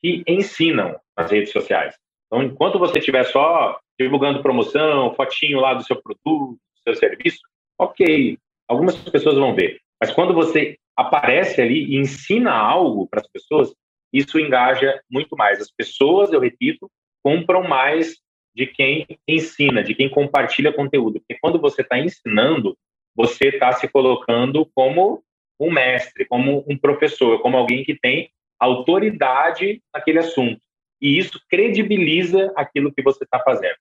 [0.03, 1.95] que ensinam nas redes sociais.
[2.27, 7.41] Então, enquanto você estiver só divulgando promoção, fotinho lá do seu produto, do seu serviço,
[7.79, 9.81] ok, algumas pessoas vão ver.
[10.01, 13.75] Mas quando você aparece ali e ensina algo para as pessoas,
[14.13, 15.61] isso engaja muito mais.
[15.61, 16.91] As pessoas, eu repito,
[17.23, 18.17] compram mais
[18.55, 21.21] de quem ensina, de quem compartilha conteúdo.
[21.21, 22.77] Porque quando você está ensinando,
[23.15, 25.23] você está se colocando como
[25.59, 30.61] um mestre, como um professor, como alguém que tem autoridade naquele assunto.
[31.01, 33.77] E isso credibiliza aquilo que você está fazendo.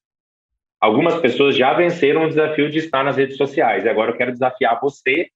[0.79, 3.85] Algumas pessoas já venceram o desafio de estar nas redes sociais.
[3.85, 5.29] E agora eu quero desafiar você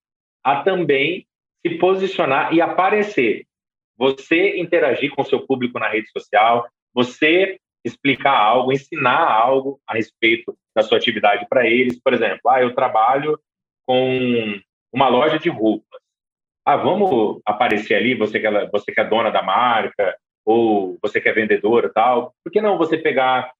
[0.44, 1.26] a também
[1.66, 3.46] se posicionar e aparecer.
[4.00, 9.94] Você interagir com o seu público na rede social, você explicar algo, ensinar algo a
[9.96, 12.00] respeito da sua atividade para eles.
[12.02, 13.38] Por exemplo, ah, eu trabalho
[13.86, 14.58] com
[14.94, 16.00] uma loja de roupas.
[16.66, 21.20] Ah, vamos aparecer ali, você que é, você que é dona da marca, ou você
[21.20, 22.34] que é vendedora tal.
[22.44, 23.52] Por que não você pegar,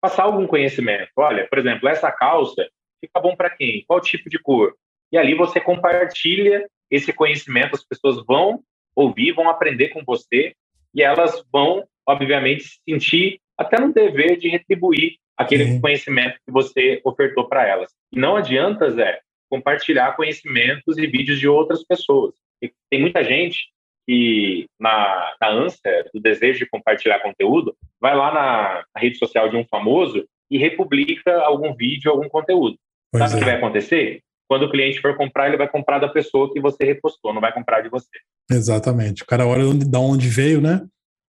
[0.00, 1.10] passar algum conhecimento?
[1.16, 2.66] Olha, por exemplo, essa calça
[2.98, 3.84] fica bom para quem?
[3.86, 4.74] Qual tipo de cor?
[5.10, 8.62] E ali você compartilha esse conhecimento, as pessoas vão
[8.94, 10.54] ouvir, vão aprender com você
[10.94, 15.80] e elas vão, obviamente, se sentir até no dever de retribuir aquele Sim.
[15.80, 17.90] conhecimento que você ofertou para elas.
[18.12, 22.34] E não adianta, Zé, compartilhar conhecimentos e vídeos de outras pessoas.
[22.60, 23.68] E tem muita gente
[24.06, 29.48] que, na, na ânsia do desejo de compartilhar conteúdo, vai lá na, na rede social
[29.48, 32.76] de um famoso e republica algum vídeo, algum conteúdo.
[33.10, 33.38] Pois Sabe o é.
[33.38, 34.22] que vai acontecer?
[34.52, 37.54] Quando o cliente for comprar, ele vai comprar da pessoa que você repostou, não vai
[37.54, 38.10] comprar de você.
[38.50, 39.22] Exatamente.
[39.22, 40.82] O cara olha onde, da onde veio, né?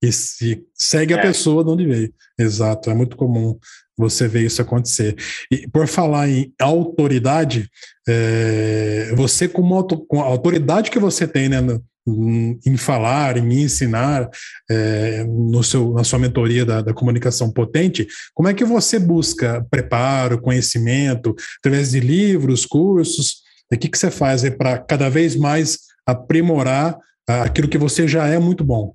[0.03, 1.17] E se segue é.
[1.17, 2.13] a pessoa de onde veio.
[2.37, 2.89] Exato.
[2.89, 3.57] É muito comum
[3.97, 5.15] você ver isso acontecer.
[5.51, 7.69] E por falar em autoridade,
[8.07, 11.61] é, você como auto, com a autoridade que você tem, né?
[11.61, 14.29] No, em falar, em ensinar,
[14.69, 19.65] é, no seu, na sua mentoria da, da, comunicação potente, como é que você busca
[19.71, 23.43] preparo, conhecimento, através de livros, cursos?
[23.71, 28.37] O que, que você faz para cada vez mais aprimorar aquilo que você já é
[28.37, 28.93] muito bom?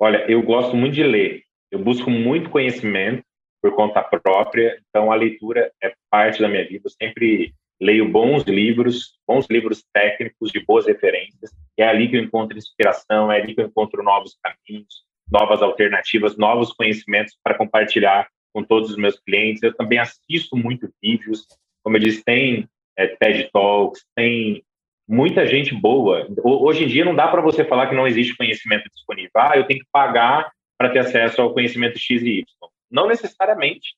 [0.00, 1.42] Olha, eu gosto muito de ler.
[1.70, 3.22] Eu busco muito conhecimento
[3.60, 6.86] por conta própria, então a leitura é parte da minha vida.
[6.86, 11.50] Eu sempre leio bons livros, bons livros técnicos de boas referências.
[11.76, 16.36] É ali que eu encontro inspiração, é ali que eu encontro novos caminhos, novas alternativas,
[16.36, 19.62] novos conhecimentos para compartilhar com todos os meus clientes.
[19.62, 21.46] Eu também assisto muito vídeos,
[21.84, 24.64] como eu disse, tem é, TED Talks, tem
[25.08, 26.26] muita gente boa.
[26.44, 29.30] Hoje em dia não dá para você falar que não existe conhecimento disponível.
[29.36, 32.44] Ah, eu tenho que pagar para ter acesso ao conhecimento X e Y.
[32.90, 33.96] Não necessariamente.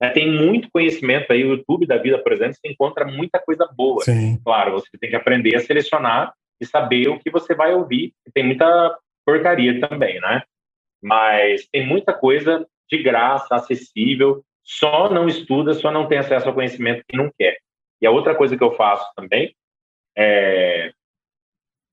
[0.00, 0.10] Né?
[0.10, 4.02] Tem muito conhecimento aí, o YouTube da vida, por exemplo, você encontra muita coisa boa.
[4.02, 4.40] Sim.
[4.42, 8.12] Claro, você tem que aprender a selecionar e saber o que você vai ouvir.
[8.34, 10.42] Tem muita porcaria também, né?
[11.00, 16.54] Mas tem muita coisa de graça, acessível, só não estuda, só não tem acesso ao
[16.54, 17.58] conhecimento que não quer.
[18.00, 19.54] E a outra coisa que eu faço também
[20.16, 20.92] é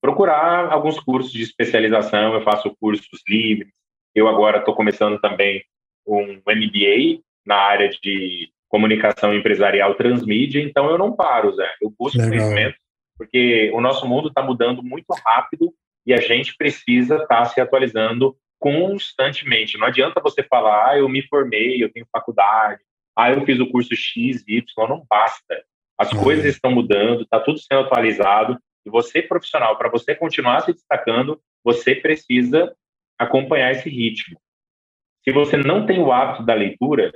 [0.01, 2.33] procurar alguns cursos de especialização.
[2.33, 3.73] Eu faço cursos livres.
[4.13, 5.63] Eu agora estou começando também
[6.05, 11.69] um MBA na área de comunicação empresarial transmídia, então eu não paro, Zé.
[11.81, 12.31] Eu busco Legal.
[12.31, 12.77] conhecimento,
[13.17, 15.73] porque o nosso mundo está mudando muito rápido
[16.05, 19.77] e a gente precisa estar tá se atualizando constantemente.
[19.77, 22.81] Não adianta você falar, ah, eu me formei, eu tenho faculdade,
[23.17, 25.63] ah, eu fiz o curso X, Y, não basta.
[25.97, 26.23] As uhum.
[26.23, 31.41] coisas estão mudando, está tudo sendo atualizado, e você, profissional, para você continuar se destacando,
[31.63, 32.73] você precisa
[33.19, 34.39] acompanhar esse ritmo.
[35.23, 37.11] Se você não tem o hábito da leitura,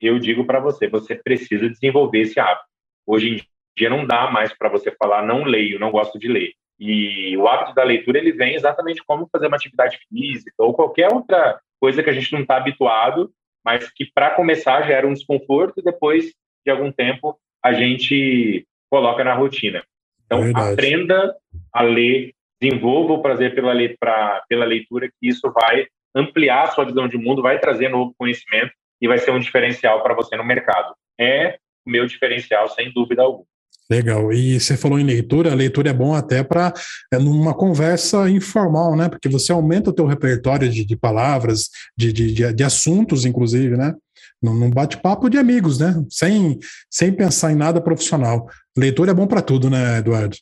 [0.00, 2.66] eu digo para você, você precisa desenvolver esse hábito.
[3.06, 3.40] Hoje em
[3.76, 6.52] dia não dá mais para você falar não leio, não gosto de ler.
[6.78, 11.12] E o hábito da leitura ele vem exatamente como fazer uma atividade física ou qualquer
[11.12, 13.32] outra coisa que a gente não está habituado,
[13.64, 16.34] mas que para começar gera um desconforto e depois
[16.64, 19.84] de algum tempo a gente coloca na rotina.
[20.26, 20.72] Então Verdade.
[20.72, 21.36] aprenda
[21.72, 26.84] a ler, desenvolva o prazer pela, pra, pela leitura, que isso vai ampliar a sua
[26.84, 30.44] visão de mundo, vai trazer novo conhecimento e vai ser um diferencial para você no
[30.44, 30.94] mercado.
[31.18, 33.44] É o meu diferencial, sem dúvida alguma.
[33.90, 34.32] Legal.
[34.32, 36.72] E você falou em leitura, a leitura é bom até para
[37.12, 39.08] é, numa conversa informal, né?
[39.08, 43.92] Porque você aumenta o teu repertório de, de palavras, de, de, de, assuntos, inclusive, né?
[44.40, 45.94] Num bate-papo de amigos, né?
[46.08, 46.58] Sem,
[46.90, 48.48] sem pensar em nada profissional.
[48.76, 50.36] Leitura é bom para tudo, né, Eduardo?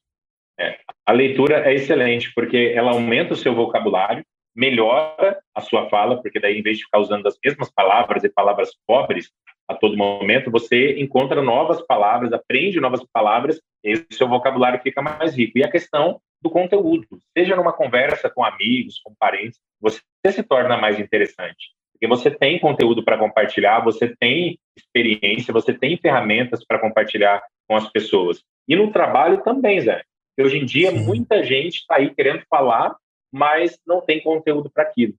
[1.10, 6.38] A leitura é excelente, porque ela aumenta o seu vocabulário, melhora a sua fala, porque
[6.38, 9.28] daí, em vez de ficar usando as mesmas palavras e palavras pobres,
[9.66, 15.02] a todo momento, você encontra novas palavras, aprende novas palavras, e o seu vocabulário fica
[15.02, 15.58] mais rico.
[15.58, 20.00] E a questão do conteúdo, seja numa conversa com amigos, com parentes, você
[20.30, 21.72] se torna mais interessante.
[21.92, 27.74] Porque você tem conteúdo para compartilhar, você tem experiência, você tem ferramentas para compartilhar com
[27.74, 28.44] as pessoas.
[28.68, 30.04] E no trabalho também, Zé.
[30.38, 31.04] Hoje em dia, Sim.
[31.04, 32.96] muita gente está aí querendo falar,
[33.32, 35.14] mas não tem conteúdo para aquilo.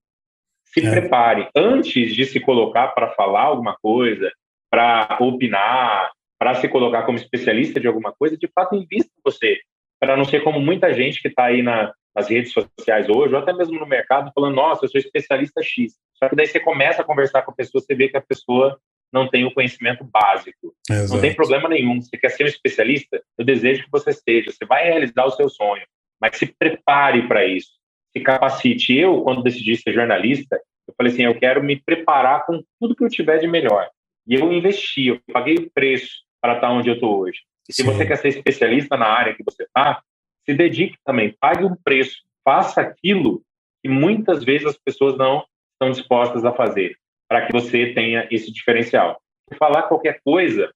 [0.65, 0.89] Se é.
[0.89, 1.49] prepare.
[1.55, 4.31] Antes de se colocar para falar alguma coisa,
[4.69, 9.59] para opinar, para se colocar como especialista de alguma coisa, de fato invista você,
[9.99, 13.39] para não ser como muita gente que está aí na, nas redes sociais hoje, ou
[13.39, 15.93] até mesmo no mercado, falando, nossa, eu sou especialista X.
[16.15, 18.79] Só que daí você começa a conversar com a pessoa, você vê que a pessoa
[19.11, 20.73] não tem o conhecimento básico.
[20.89, 21.13] Exato.
[21.13, 22.01] Não tem problema nenhum.
[22.01, 23.21] Você quer ser um especialista?
[23.37, 24.51] Eu desejo que você seja.
[24.51, 25.83] Você vai realizar o seu sonho,
[26.19, 27.71] mas se prepare para isso.
[28.13, 28.95] Se capacite.
[28.95, 33.03] Eu, quando decidi ser jornalista, eu falei assim, eu quero me preparar com tudo que
[33.03, 33.89] eu tiver de melhor.
[34.27, 36.09] E eu investi, eu paguei o preço
[36.41, 37.39] para estar onde eu estou hoje.
[37.69, 37.87] E se Sim.
[37.87, 40.01] você quer ser especialista na área que você está,
[40.45, 43.43] se dedique também, pague um preço, faça aquilo
[43.81, 46.95] que muitas vezes as pessoas não estão dispostas a fazer,
[47.31, 49.17] para que você tenha esse diferencial.
[49.57, 50.69] Falar qualquer coisa,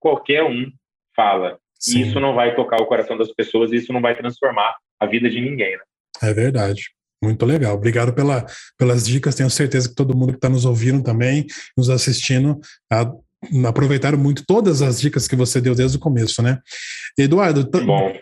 [0.00, 0.72] qualquer um
[1.14, 1.58] fala.
[1.78, 1.98] Sim.
[1.98, 5.28] E isso não vai tocar o coração das pessoas, isso não vai transformar a vida
[5.28, 5.76] de ninguém.
[5.76, 5.82] Né?
[6.22, 6.84] É verdade.
[7.22, 7.74] Muito legal.
[7.74, 8.46] Obrigado pela,
[8.78, 9.34] pelas dicas.
[9.34, 11.44] Tenho certeza que todo mundo que está nos ouvindo também,
[11.76, 12.58] nos assistindo,
[12.90, 13.12] a,
[13.66, 16.58] aproveitaram muito todas as dicas que você deu desde o começo, né?
[17.18, 17.68] Eduardo,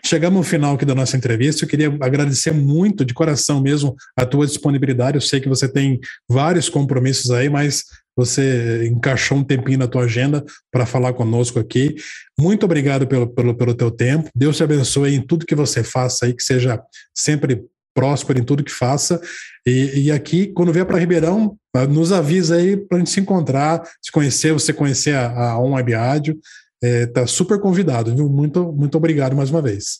[0.05, 1.63] chegamos ao final aqui da nossa entrevista.
[1.63, 5.15] Eu queria agradecer muito, de coração mesmo, a tua disponibilidade.
[5.15, 5.99] Eu sei que você tem
[6.29, 7.83] vários compromissos aí, mas
[8.15, 11.95] você encaixou um tempinho na tua agenda para falar conosco aqui.
[12.37, 14.29] Muito obrigado pelo, pelo, pelo teu tempo.
[14.35, 16.81] Deus te abençoe em tudo que você faça aí, que seja
[17.15, 17.63] sempre
[17.93, 19.19] próspero em tudo que faça.
[19.65, 23.19] E, e aqui, quando vier para Ribeirão, ah, nos avisa aí para a gente se
[23.19, 26.39] encontrar, se conhecer, você conhecer a, a On Web Rádio.
[26.81, 28.27] Está é, super convidado, viu?
[28.27, 29.99] Muito, muito obrigado mais uma vez.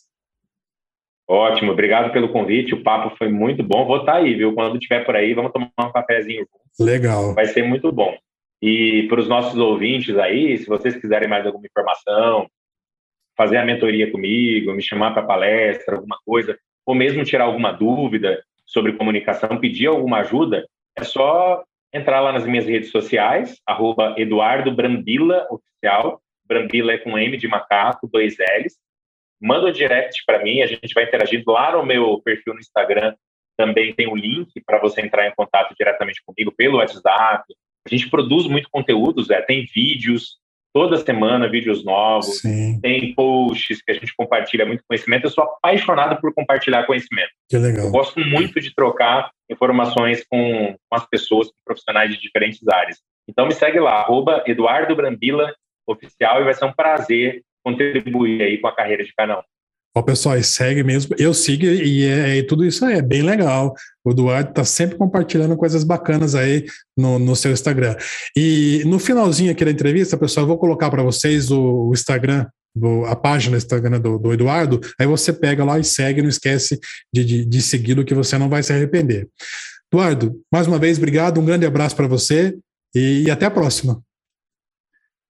[1.27, 2.73] Ótimo, obrigado pelo convite.
[2.73, 3.85] O papo foi muito bom.
[3.85, 4.53] Vou estar tá aí, viu?
[4.53, 6.45] Quando estiver por aí, vamos tomar um cafezinho.
[6.79, 7.33] Legal.
[7.35, 8.17] Vai ser muito bom.
[8.61, 12.47] E para os nossos ouvintes aí, se vocês quiserem mais alguma informação,
[13.37, 16.57] fazer a mentoria comigo, me chamar para palestra, alguma coisa,
[16.91, 20.67] ou mesmo tirar alguma dúvida sobre comunicação, pedir alguma ajuda,
[20.97, 21.63] é só
[21.93, 27.47] entrar lá nas minhas redes sociais, arroba Eduardo Brambila Oficial, Brambila é com M de
[27.47, 28.75] macaco, dois L's,
[29.39, 33.15] manda um direct para mim, a gente vai interagir lá no meu perfil no Instagram,
[33.55, 37.45] também tem o um link para você entrar em contato diretamente comigo pelo WhatsApp.
[37.85, 40.40] A gente produz muito conteúdo, Zé, tem vídeos,
[40.73, 42.79] toda semana vídeos novos, Sim.
[42.81, 45.25] tem posts que a gente compartilha muito conhecimento.
[45.25, 47.31] Eu sou apaixonado por compartilhar conhecimento.
[47.49, 47.85] Que legal.
[47.85, 52.97] Eu gosto muito de trocar informações com, com as pessoas, com profissionais de diferentes áreas.
[53.27, 55.53] Então me segue lá, arroba Eduardo Brambila
[55.87, 59.43] Oficial, e vai ser um prazer contribuir aí com a carreira de cada um.
[59.93, 61.15] Ó, pessoal, segue mesmo.
[61.19, 63.73] Eu sigo e, é, tudo isso é bem legal.
[64.05, 66.65] O Eduardo tá sempre compartilhando coisas bacanas aí
[66.97, 67.95] no, no seu Instagram.
[68.35, 72.45] E no finalzinho aqui da entrevista, pessoal, eu vou colocar para vocês o, o Instagram
[72.73, 76.79] do, a página Instagram do, do, Eduardo, aí você pega lá e segue, não esquece
[77.13, 79.27] de, de, de segui-lo que você não vai se arrepender.
[79.93, 82.57] Eduardo, mais uma vez, obrigado, um grande abraço para você
[82.95, 84.01] e, e até a próxima.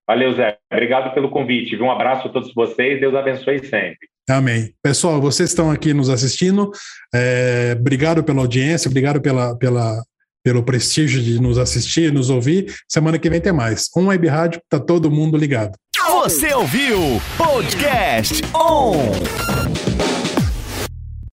[0.06, 0.58] Valeu, Zé.
[0.70, 1.76] Obrigado pelo convite.
[1.76, 3.00] Um abraço a todos vocês.
[3.00, 4.11] Deus abençoe sempre.
[4.28, 4.72] Amém.
[4.82, 6.70] Pessoal, vocês estão aqui nos assistindo.
[7.14, 10.02] É, obrigado pela audiência, obrigado pela, pela,
[10.44, 12.72] pelo prestígio de nos assistir, nos ouvir.
[12.88, 13.88] Semana que vem tem mais.
[13.96, 15.72] Um Web Rádio, tá todo mundo ligado.
[16.24, 19.91] Você ouviu Podcast On!